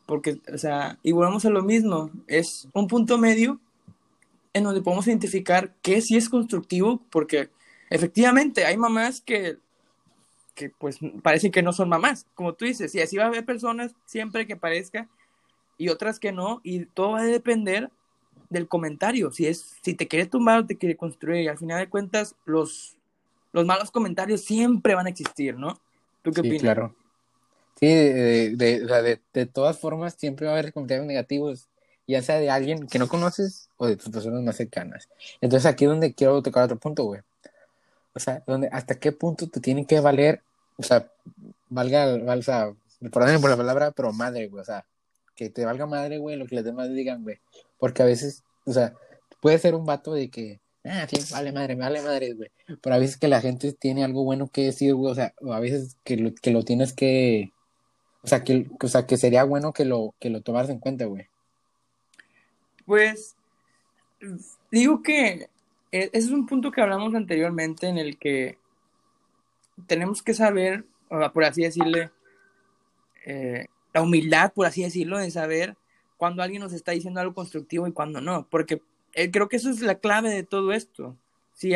porque, 0.07 0.41
o 0.53 0.59
sea, 0.59 0.99
y 1.05 1.13
volvemos 1.13 1.45
a 1.45 1.51
lo 1.51 1.63
mismo, 1.63 2.11
es 2.27 2.67
un 2.75 2.89
punto 2.89 3.17
medio 3.17 3.61
en 4.53 4.65
donde 4.65 4.83
podemos 4.83 5.07
identificar 5.07 5.73
qué 5.83 6.01
sí 6.01 6.17
es 6.17 6.29
constructivo, 6.29 7.01
porque 7.11 7.51
efectivamente 7.91 8.65
hay 8.65 8.77
mamás 8.77 9.21
que, 9.21 9.59
que 10.55 10.71
pues 10.71 10.99
parece 11.23 11.51
que 11.51 11.63
no 11.63 11.73
son 11.73 11.89
mamás, 11.89 12.27
como 12.35 12.55
tú 12.55 12.65
dices, 12.65 12.95
y 12.95 13.01
así 13.01 13.17
va 13.17 13.25
a 13.25 13.29
haber 13.29 13.45
personas 13.45 13.95
siempre 14.07 14.47
que 14.47 14.57
parezca 14.57 15.09
y 15.79 15.89
otras 15.89 16.19
que 16.21 16.33
no, 16.33 16.61
y 16.65 16.87
todo 16.87 17.13
va 17.13 17.21
a 17.21 17.25
depender 17.25 17.91
del 18.51 18.69
comentario, 18.69 19.33
si 19.33 19.47
es, 19.47 19.77
si 19.83 19.95
te 19.95 20.09
quiere 20.09 20.27
tumbar 20.27 20.61
o 20.61 20.67
te 20.67 20.77
quiere 20.77 20.97
construir, 20.97 21.45
y 21.45 21.49
al 21.49 21.59
final 21.59 21.81
de 21.81 21.89
cuentas, 21.89 22.35
los, 22.45 22.97
los 23.53 23.67
malos 23.67 23.91
comentarios 23.91 24.43
siempre 24.43 24.95
van 24.95 25.07
a 25.07 25.11
existir, 25.11 25.57
¿no? 25.57 25.81
¿Tú 26.23 26.33
qué 26.33 26.41
Sí, 26.43 26.49
opinas? 26.49 26.61
claro. 26.61 26.97
Sí, 27.81 27.87
de, 27.89 28.57
de, 28.57 28.81
de, 28.81 29.23
de 29.33 29.47
todas 29.47 29.79
formas 29.81 30.15
siempre 30.15 30.47
va 30.47 30.55
a 30.55 30.59
haber 30.59 30.73
comentarios 30.73 31.07
negativos, 31.07 31.69
ya 32.07 32.23
sea 32.23 32.39
de 32.39 32.51
alguien 32.51 32.87
que 32.89 32.99
no 32.99 33.09
conoces 33.09 33.71
o 33.79 33.87
de 33.87 33.97
tus 33.97 34.11
personas 34.11 34.43
más 34.43 34.57
cercanas. 34.57 35.09
Entonces 35.41 35.67
aquí 35.67 35.85
es 35.85 35.91
donde 35.91 36.15
quiero 36.15 36.43
tocar 36.43 36.65
otro 36.65 36.79
punto, 36.79 37.05
güey. 37.05 37.23
O 38.15 38.19
sea, 38.21 38.43
donde 38.47 38.69
hasta 38.73 38.99
qué 38.99 39.13
punto 39.13 39.49
te 39.49 39.61
tiene 39.61 39.87
que 39.87 40.01
valer, 40.01 40.43
o 40.77 40.83
sea, 40.83 41.11
valga, 41.69 42.17
val- 42.19 42.41
o 42.41 42.43
sea, 42.43 42.73
perdónenme 43.01 43.41
por 43.41 43.51
la 43.51 43.57
palabra, 43.57 43.91
pero 43.93 44.13
madre, 44.13 44.49
güey, 44.49 44.63
o 44.63 44.65
sea, 44.65 44.85
que 45.37 45.49
te 45.51 45.65
valga 45.65 45.87
madre, 45.87 46.19
güey, 46.19 46.37
lo 46.37 46.47
que 46.47 46.57
los 46.57 46.65
demás 46.65 46.93
digan, 46.93 47.23
güey. 47.23 47.39
Porque 47.79 48.03
a 48.03 48.07
veces, 48.07 48.43
o 48.67 48.73
sea, 48.73 48.95
puede 49.41 49.59
ser 49.59 49.75
un 49.75 49.87
vato 49.87 50.13
de 50.13 50.29
que, 50.29 50.61
ah, 50.85 51.07
sí, 51.09 51.19
vale 51.33 51.53
madre, 51.53 51.77
vale 51.77 52.03
madre, 52.03 52.35
güey. 52.35 52.51
Pero 52.83 52.95
a 52.95 52.99
veces 52.99 53.17
que 53.17 53.29
la 53.29 53.41
gente 53.41 53.73
tiene 53.73 54.05
algo 54.05 54.25
bueno 54.25 54.49
que 54.49 54.65
decir, 54.65 54.95
güey, 54.95 55.13
o 55.13 55.15
sea, 55.15 55.33
o 55.41 55.53
a 55.53 55.61
veces 55.61 55.97
que 56.05 56.17
lo, 56.17 56.35
que 56.35 56.51
lo 56.51 56.65
tienes 56.65 56.93
que, 56.93 57.53
o 58.23 58.27
sea, 58.27 58.45
que, 58.45 58.69
o 58.83 58.89
sea, 58.89 59.07
que 59.07 59.17
sería 59.17 59.45
bueno 59.45 59.73
que 59.73 59.85
lo, 59.85 60.15
que 60.19 60.31
lo 60.31 60.43
tomaras 60.43 60.69
en 60.71 60.79
cuenta, 60.79 61.05
güey. 61.07 61.27
Pues 62.85 63.37
digo 64.71 65.03
que 65.03 65.49
ese 65.91 66.11
es 66.13 66.31
un 66.31 66.47
punto 66.47 66.71
que 66.71 66.81
hablamos 66.81 67.15
anteriormente 67.15 67.89
en 67.89 67.99
el 67.99 68.19
que 68.19 68.59
tenemos 69.87 70.23
que 70.23 70.35
saber, 70.35 70.85
por 71.09 71.45
así 71.45 71.63
decirle, 71.63 72.11
eh, 73.27 73.67
la 73.93 74.03
humildad, 74.03 74.53
por 74.53 74.67
así 74.67 74.83
decirlo, 74.83 75.19
de 75.19 75.31
saber 75.31 75.77
cuando 76.17 76.43
alguien 76.43 76.63
nos 76.63 76.73
está 76.73 76.93
diciendo 76.93 77.21
algo 77.21 77.35
constructivo 77.35 77.87
y 77.87 77.93
cuando 77.93 78.21
no, 78.21 78.47
porque 78.51 78.83
eh, 79.15 79.31
creo 79.31 79.49
que 79.49 79.57
eso 79.57 79.71
es 79.71 79.81
la 79.81 79.97
clave 79.97 80.31
de 80.31 80.43
todo 80.43 80.73
esto. 80.73 81.17
Si 81.55 81.73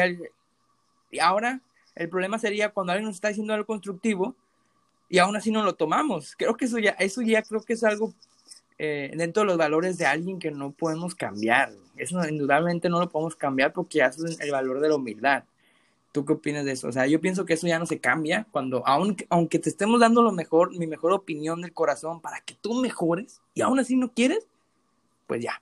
y 1.11 1.19
ahora 1.19 1.61
el 1.95 2.09
problema 2.09 2.39
sería 2.39 2.71
cuando 2.71 2.93
alguien 2.93 3.07
nos 3.07 3.17
está 3.17 3.29
diciendo 3.29 3.55
algo 3.55 3.67
constructivo 3.67 4.35
y 5.09 5.19
aún 5.19 5.37
así 5.37 5.51
no 5.51 5.63
lo 5.63 5.75
tomamos. 5.75 6.35
Creo 6.37 6.57
que 6.57 6.65
eso 6.65 6.79
ya, 6.79 6.91
eso 6.93 7.23
ya 7.23 7.43
creo 7.43 7.63
que 7.63 7.75
es 7.75 7.85
algo 7.85 8.13
eh, 8.79 9.13
dentro 9.17 9.43
de 9.43 9.47
los 9.47 9.57
valores 9.57 9.99
de 9.99 10.07
alguien 10.07 10.39
que 10.39 10.51
no 10.51 10.73
podemos 10.73 11.15
cambiar. 11.15 11.73
Eso 11.97 12.27
indudablemente 12.29 12.89
no 12.89 13.01
lo 13.01 13.09
podemos 13.09 13.37
cambiar 13.37 13.73
porque 13.73 13.99
ya 13.99 14.07
es 14.07 14.41
el 14.41 14.51
valor 14.51 14.81
de 14.81 14.89
la 14.89 14.97
humildad. 14.97 15.45
¿Tú 16.13 16.25
qué 16.25 16.33
opinas 16.35 16.65
de 16.65 16.73
eso? 16.73 16.89
O 16.89 16.93
sea, 16.93 17.07
yo 17.07 17.21
pienso 17.21 17.45
que 17.45 17.55
eso 17.55 17.67
ya 17.67 17.79
no 17.79 17.87
se 17.87 17.99
cambia 17.99 18.47
cuando, 18.53 18.87
aun, 18.87 19.17
aunque 19.31 19.59
te 19.59 19.69
estemos 19.69 20.01
dando 20.01 20.23
lo 20.23 20.33
mejor, 20.33 20.77
mi 20.77 20.87
mejor 20.87 21.13
opinión 21.13 21.61
del 21.61 21.73
corazón 21.73 22.21
para 22.21 22.41
que 22.41 22.55
tú 22.55 22.75
mejores 22.75 23.41
y 23.53 23.63
aún 23.63 23.81
así 23.81 23.97
no 23.97 24.13
quieres, 24.13 24.47
pues 25.27 25.43
ya. 25.43 25.61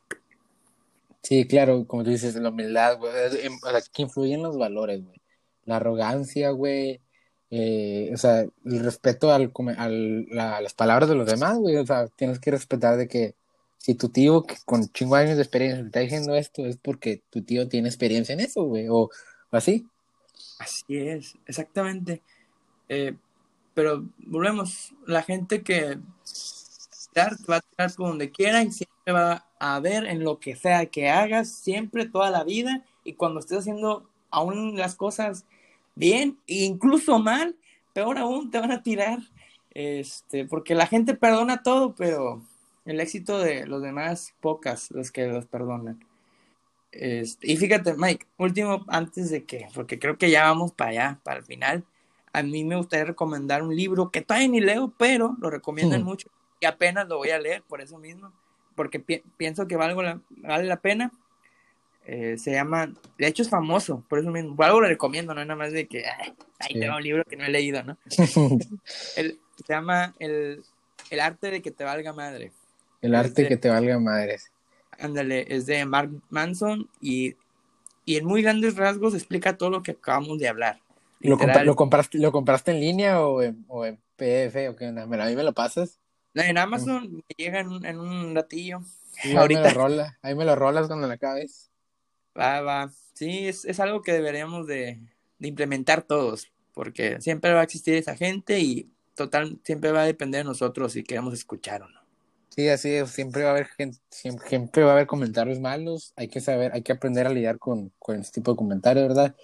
Sí, 1.22 1.46
claro, 1.46 1.86
como 1.86 2.02
tú 2.02 2.10
dices, 2.10 2.34
la 2.34 2.50
humildad, 2.50 2.98
güey, 2.98 3.12
em, 3.42 3.54
o 3.62 3.70
sea, 3.70 3.80
que 3.92 4.02
influyen 4.02 4.42
los 4.42 4.58
valores, 4.58 5.04
güey. 5.04 5.20
La 5.64 5.76
arrogancia, 5.76 6.50
güey, 6.50 7.00
eh, 7.54 8.10
o 8.14 8.16
sea, 8.16 8.46
el 8.64 8.80
respeto 8.80 9.30
al, 9.30 9.52
al 9.76 10.26
a 10.40 10.62
las 10.62 10.72
palabras 10.72 11.10
de 11.10 11.14
los 11.14 11.26
demás, 11.26 11.58
güey, 11.58 11.76
o 11.76 11.84
sea, 11.84 12.06
tienes 12.08 12.38
que 12.38 12.50
respetar 12.50 12.96
de 12.96 13.08
que 13.08 13.34
si 13.76 13.94
tu 13.94 14.08
tío 14.08 14.44
que 14.44 14.56
con 14.64 14.88
chingo 14.88 15.16
años 15.16 15.36
de 15.36 15.42
experiencia 15.42 15.82
te 15.82 15.86
está 15.86 16.00
diciendo 16.00 16.34
esto, 16.34 16.64
es 16.64 16.78
porque 16.78 17.20
tu 17.28 17.42
tío 17.42 17.68
tiene 17.68 17.90
experiencia 17.90 18.32
en 18.32 18.40
eso, 18.40 18.64
güey, 18.64 18.86
o, 18.88 19.10
así. 19.50 19.86
Así 20.60 20.96
es, 20.96 21.36
exactamente. 21.46 22.22
Eh, 22.88 23.16
pero 23.74 24.02
volvemos, 24.16 24.94
la 25.06 25.22
gente 25.22 25.62
que 25.62 25.98
va 27.50 27.56
a 27.56 27.60
tirar 27.60 27.94
por 27.94 28.08
donde 28.08 28.30
quiera 28.30 28.62
y 28.62 28.72
siempre 28.72 29.12
va 29.12 29.46
a 29.58 29.78
ver 29.80 30.06
en 30.06 30.24
lo 30.24 30.38
que 30.38 30.56
sea 30.56 30.86
que 30.86 31.10
hagas, 31.10 31.52
siempre, 31.52 32.08
toda 32.08 32.30
la 32.30 32.44
vida, 32.44 32.82
y 33.04 33.12
cuando 33.12 33.40
estés 33.40 33.58
haciendo 33.58 34.08
aún 34.30 34.78
las 34.78 34.94
cosas 34.94 35.44
bien, 35.94 36.38
incluso 36.46 37.18
mal, 37.18 37.56
peor 37.92 38.18
aún 38.18 38.50
te 38.50 38.58
van 38.58 38.72
a 38.72 38.82
tirar, 38.82 39.18
este, 39.74 40.44
porque 40.46 40.74
la 40.74 40.86
gente 40.86 41.14
perdona 41.14 41.62
todo, 41.62 41.94
pero 41.94 42.42
el 42.84 43.00
éxito 43.00 43.38
de 43.38 43.66
los 43.66 43.82
demás, 43.82 44.34
pocas 44.40 44.90
los 44.90 45.10
que 45.10 45.26
los 45.26 45.46
perdonan. 45.46 46.04
Este, 46.90 47.50
y 47.50 47.56
fíjate, 47.56 47.94
Mike, 47.94 48.26
último, 48.36 48.84
antes 48.88 49.30
de 49.30 49.44
que, 49.44 49.68
porque 49.74 49.98
creo 49.98 50.18
que 50.18 50.30
ya 50.30 50.44
vamos 50.44 50.72
para 50.72 50.90
allá, 50.90 51.20
para 51.22 51.38
el 51.38 51.44
final, 51.44 51.84
a 52.32 52.42
mí 52.42 52.64
me 52.64 52.76
gustaría 52.76 53.04
recomendar 53.04 53.62
un 53.62 53.74
libro 53.74 54.10
que 54.10 54.22
todavía 54.22 54.48
ni 54.48 54.60
leo, 54.60 54.92
pero 54.98 55.36
lo 55.40 55.50
recomiendan 55.50 56.02
mucho 56.02 56.28
y 56.60 56.66
apenas 56.66 57.08
lo 57.08 57.18
voy 57.18 57.30
a 57.30 57.38
leer 57.38 57.62
por 57.62 57.80
eso 57.80 57.98
mismo, 57.98 58.32
porque 58.74 59.00
pienso 59.36 59.66
que 59.66 59.76
vale 59.76 59.94
la, 59.94 60.20
vale 60.30 60.64
la 60.64 60.80
pena. 60.80 61.12
Eh, 62.04 62.36
se 62.36 62.50
llama, 62.50 62.92
de 63.16 63.26
hecho 63.26 63.42
es 63.42 63.48
famoso, 63.48 64.04
por 64.08 64.18
eso 64.18 64.30
mismo, 64.30 64.60
algo 64.62 64.80
lo 64.80 64.88
recomiendo, 64.88 65.34
no 65.34 65.44
nada 65.44 65.56
más 65.56 65.72
de 65.72 65.86
que, 65.86 66.04
ay, 66.58 66.80
tengo 66.80 66.96
un 66.96 67.02
libro 67.02 67.24
que 67.24 67.36
no 67.36 67.44
he 67.44 67.48
leído, 67.48 67.82
¿no? 67.84 67.96
se 68.06 69.38
llama 69.68 70.14
el, 70.18 70.64
el, 71.10 71.20
arte 71.20 71.52
de 71.52 71.62
que 71.62 71.70
te 71.70 71.84
valga 71.84 72.12
madre. 72.12 72.50
El 73.02 73.14
arte 73.14 73.42
de, 73.42 73.48
que 73.48 73.56
te 73.56 73.68
valga 73.68 74.00
madre. 74.00 74.38
Ándale, 74.98 75.46
es 75.48 75.66
de 75.66 75.84
Mark 75.84 76.10
Manson 76.28 76.88
y, 77.00 77.36
y 78.04 78.16
en 78.16 78.24
muy 78.24 78.42
grandes 78.42 78.76
rasgos 78.76 79.14
explica 79.14 79.56
todo 79.56 79.70
lo 79.70 79.82
que 79.82 79.92
acabamos 79.92 80.38
de 80.38 80.48
hablar. 80.48 80.80
¿Lo, 81.20 81.36
¿Lo, 81.64 81.76
compraste, 81.76 82.18
¿Lo 82.18 82.32
compraste 82.32 82.72
en 82.72 82.80
línea 82.80 83.20
o 83.20 83.42
en, 83.42 83.64
o 83.68 83.86
en 83.86 84.00
PDF 84.16 84.70
o 84.70 84.76
qué 84.76 84.88
onda? 84.88 85.02
¿A 85.02 85.06
mí 85.06 85.36
me 85.36 85.44
lo 85.44 85.52
pasas? 85.52 86.00
En 86.34 86.58
Amazon 86.58 87.12
me 87.12 87.34
llega 87.36 87.60
en 87.60 87.68
un, 87.68 87.86
en 87.86 87.98
un 88.00 88.34
ratillo. 88.34 88.80
Ahorita. 89.36 89.62
Ahí 89.62 89.68
me, 89.68 89.74
lo 89.74 89.80
rola, 89.80 90.18
ahí 90.22 90.34
me 90.34 90.44
lo 90.44 90.56
rolas 90.56 90.86
cuando 90.86 91.06
la 91.06 91.14
acabes. 91.14 91.71
Va, 92.38 92.60
va. 92.60 92.90
Sí, 93.14 93.48
es, 93.48 93.64
es 93.64 93.80
algo 93.80 94.02
que 94.02 94.12
deberíamos 94.12 94.66
de, 94.66 95.00
de, 95.38 95.48
implementar 95.48 96.02
todos, 96.02 96.50
porque 96.72 97.20
siempre 97.20 97.52
va 97.52 97.60
a 97.60 97.64
existir 97.64 97.94
esa 97.94 98.16
gente 98.16 98.58
y 98.60 98.90
total, 99.14 99.60
siempre 99.64 99.92
va 99.92 100.02
a 100.02 100.06
depender 100.06 100.40
de 100.40 100.44
nosotros 100.44 100.92
si 100.92 101.04
queremos 101.04 101.34
escuchar 101.34 101.82
o 101.82 101.88
no. 101.88 102.00
Sí, 102.48 102.68
así 102.68 102.92
es, 102.92 103.10
siempre 103.10 103.44
va 103.44 103.50
a 103.50 103.52
haber 103.52 103.66
gente, 103.66 103.98
siempre, 104.10 104.82
va 104.82 104.90
a 104.90 104.92
haber 104.94 105.06
comentarios 105.06 105.58
malos, 105.58 106.12
hay 106.16 106.28
que 106.28 106.40
saber, 106.40 106.72
hay 106.74 106.82
que 106.82 106.92
aprender 106.92 107.26
a 107.26 107.30
lidiar 107.30 107.58
con, 107.58 107.92
con 107.98 108.20
este 108.20 108.40
tipo 108.40 108.50
de 108.50 108.58
comentarios, 108.58 109.08
¿verdad? 109.08 109.34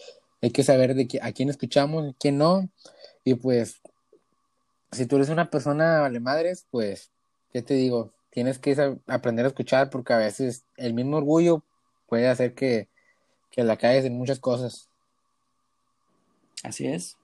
Hay 0.42 0.50
que 0.50 0.62
saber 0.62 0.94
de 0.94 1.08
a 1.22 1.32
quién 1.32 1.48
escuchamos, 1.48 2.10
a 2.10 2.16
quién 2.18 2.36
no, 2.36 2.68
y 3.24 3.34
pues 3.34 3.80
si 4.92 5.06
tú 5.06 5.16
eres 5.16 5.28
una 5.28 5.50
persona 5.50 6.00
vale 6.00 6.20
madres, 6.20 6.66
pues, 6.70 7.10
¿qué 7.52 7.62
te 7.62 7.74
digo? 7.74 8.12
Tienes 8.30 8.58
que 8.58 8.98
aprender 9.06 9.44
a 9.44 9.48
escuchar 9.48 9.90
porque 9.90 10.12
a 10.12 10.18
veces 10.18 10.64
el 10.76 10.94
mismo 10.94 11.16
orgullo 11.16 11.64
puede 12.08 12.28
hacer 12.28 12.54
que, 12.54 12.88
que 13.50 13.62
la 13.62 13.76
caigas 13.76 14.04
en 14.04 14.16
muchas 14.16 14.40
cosas. 14.40 14.88
Así 16.64 16.86
es. 16.86 17.16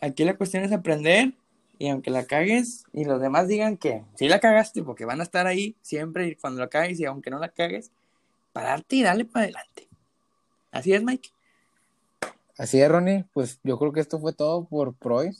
Aquí 0.00 0.24
la 0.24 0.36
cuestión 0.36 0.64
es 0.64 0.72
aprender 0.72 1.32
y 1.78 1.88
aunque 1.88 2.10
la 2.10 2.26
cagues 2.26 2.84
y 2.92 3.04
los 3.04 3.20
demás 3.20 3.48
digan 3.48 3.76
que 3.76 4.02
sí 4.16 4.28
la 4.28 4.40
cagaste 4.40 4.82
porque 4.82 5.04
van 5.04 5.20
a 5.20 5.24
estar 5.24 5.46
ahí 5.46 5.76
siempre 5.80 6.28
y 6.28 6.34
cuando 6.34 6.60
la 6.60 6.68
cagues 6.68 7.00
y 7.00 7.04
aunque 7.04 7.30
no 7.30 7.38
la 7.38 7.48
cagues, 7.48 7.90
pararte 8.52 8.96
y 8.96 9.02
darle 9.02 9.24
para 9.24 9.44
adelante. 9.44 9.88
Así 10.70 10.92
es, 10.92 11.02
Mike. 11.02 11.30
Así 12.58 12.80
es, 12.80 12.88
Ronnie. 12.88 13.24
Pues 13.32 13.60
yo 13.62 13.78
creo 13.78 13.92
que 13.92 14.00
esto 14.00 14.18
fue 14.18 14.32
todo 14.32 14.66
por, 14.66 14.94
hoy. 15.12 15.30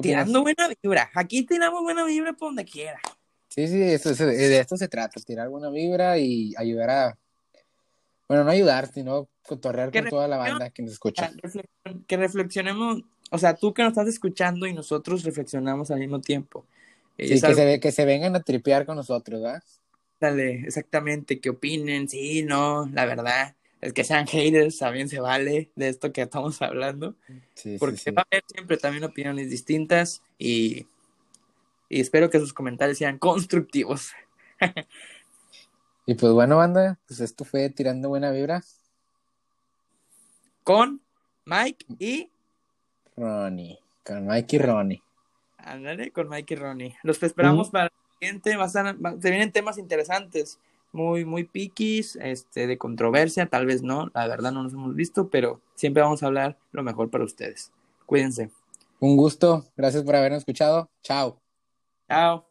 Tirando 0.00 0.42
buena 0.42 0.68
vibra. 0.82 1.10
Aquí 1.14 1.44
tiramos 1.44 1.82
buena 1.82 2.04
vibra 2.04 2.32
por 2.32 2.48
donde 2.48 2.64
quiera. 2.64 3.00
Sí, 3.48 3.68
sí, 3.68 3.82
eso, 3.82 4.14
de 4.14 4.58
esto 4.58 4.76
se 4.76 4.88
trata, 4.88 5.20
tirar 5.20 5.48
buena 5.48 5.70
vibra 5.70 6.18
y 6.18 6.54
ayudar 6.56 6.90
a, 6.90 7.18
bueno, 8.28 8.44
no 8.44 8.50
ayudar, 8.50 8.90
sino 8.92 9.28
cotorrear 9.42 9.92
con 9.92 10.08
toda 10.08 10.28
la 10.28 10.36
banda 10.36 10.70
que 10.70 10.82
nos 10.82 10.92
escucha. 10.92 11.32
Que 12.06 12.16
reflexionemos, 12.16 13.02
o 13.30 13.38
sea, 13.38 13.54
tú 13.54 13.74
que 13.74 13.82
nos 13.82 13.92
estás 13.92 14.08
escuchando 14.08 14.66
y 14.66 14.72
nosotros 14.72 15.24
reflexionamos 15.24 15.90
al 15.90 16.00
mismo 16.00 16.20
tiempo. 16.20 16.64
Sí, 17.18 17.40
que, 17.40 17.54
se, 17.54 17.80
que 17.80 17.92
se 17.92 18.04
vengan 18.04 18.34
a 18.34 18.40
tripear 18.40 18.86
con 18.86 18.96
nosotros, 18.96 19.42
¿verdad? 19.42 19.62
Dale, 20.20 20.60
exactamente, 20.60 21.38
que 21.38 21.50
opinen, 21.50 22.08
sí, 22.08 22.42
no, 22.42 22.88
la 22.92 23.06
verdad 23.06 23.54
es 23.84 23.92
que 23.92 24.02
sean 24.02 24.26
haters 24.26 24.78
también 24.78 25.10
se 25.10 25.20
vale 25.20 25.70
de 25.76 25.90
esto 25.90 26.10
que 26.10 26.22
estamos 26.22 26.62
hablando. 26.62 27.16
porque 27.78 27.98
se 27.98 28.12
va 28.12 28.22
a 28.22 28.28
ver 28.30 28.42
siempre 28.46 28.78
también 28.78 29.04
opiniones 29.04 29.50
distintas 29.50 30.22
y, 30.38 30.86
y 31.90 32.00
espero 32.00 32.30
que 32.30 32.38
sus 32.38 32.54
comentarios 32.54 32.96
sean 32.96 33.18
constructivos. 33.18 34.12
y 36.06 36.14
pues 36.14 36.32
bueno, 36.32 36.56
banda, 36.56 36.98
pues 37.06 37.20
esto 37.20 37.44
fue 37.44 37.68
Tirando 37.70 38.08
Buena 38.08 38.30
Vibra. 38.30 38.62
Con 40.62 41.00
Mike 41.44 41.86
y 41.98 42.30
Ronnie. 43.16 43.78
Con 44.04 44.26
Mike 44.26 44.56
y 44.56 44.58
Ronnie. 44.58 45.02
Ándale, 45.58 46.10
con 46.10 46.28
Mike 46.28 46.54
y 46.54 46.56
Ronnie. 46.56 46.96
Los 47.02 47.22
esperamos 47.22 47.70
para 47.70 47.86
el 47.86 47.92
siguiente. 48.18 48.56
Va 48.56 48.64
a 48.64 48.68
se 48.68 49.30
vienen 49.30 49.52
temas 49.52 49.78
interesantes 49.78 50.58
muy, 50.94 51.24
muy 51.24 51.44
piquis, 51.44 52.16
este, 52.16 52.66
de 52.66 52.78
controversia, 52.78 53.46
tal 53.46 53.66
vez 53.66 53.82
no, 53.82 54.10
la 54.14 54.28
verdad 54.28 54.52
no 54.52 54.62
nos 54.62 54.72
hemos 54.72 54.94
visto, 54.94 55.28
pero 55.28 55.60
siempre 55.74 56.02
vamos 56.02 56.22
a 56.22 56.26
hablar 56.26 56.56
lo 56.72 56.82
mejor 56.82 57.10
para 57.10 57.24
ustedes. 57.24 57.72
Cuídense. 58.06 58.50
Un 59.00 59.16
gusto, 59.16 59.66
gracias 59.76 60.04
por 60.04 60.14
habernos 60.14 60.38
escuchado. 60.38 60.88
Chao. 61.02 61.40
Chao. 62.08 62.46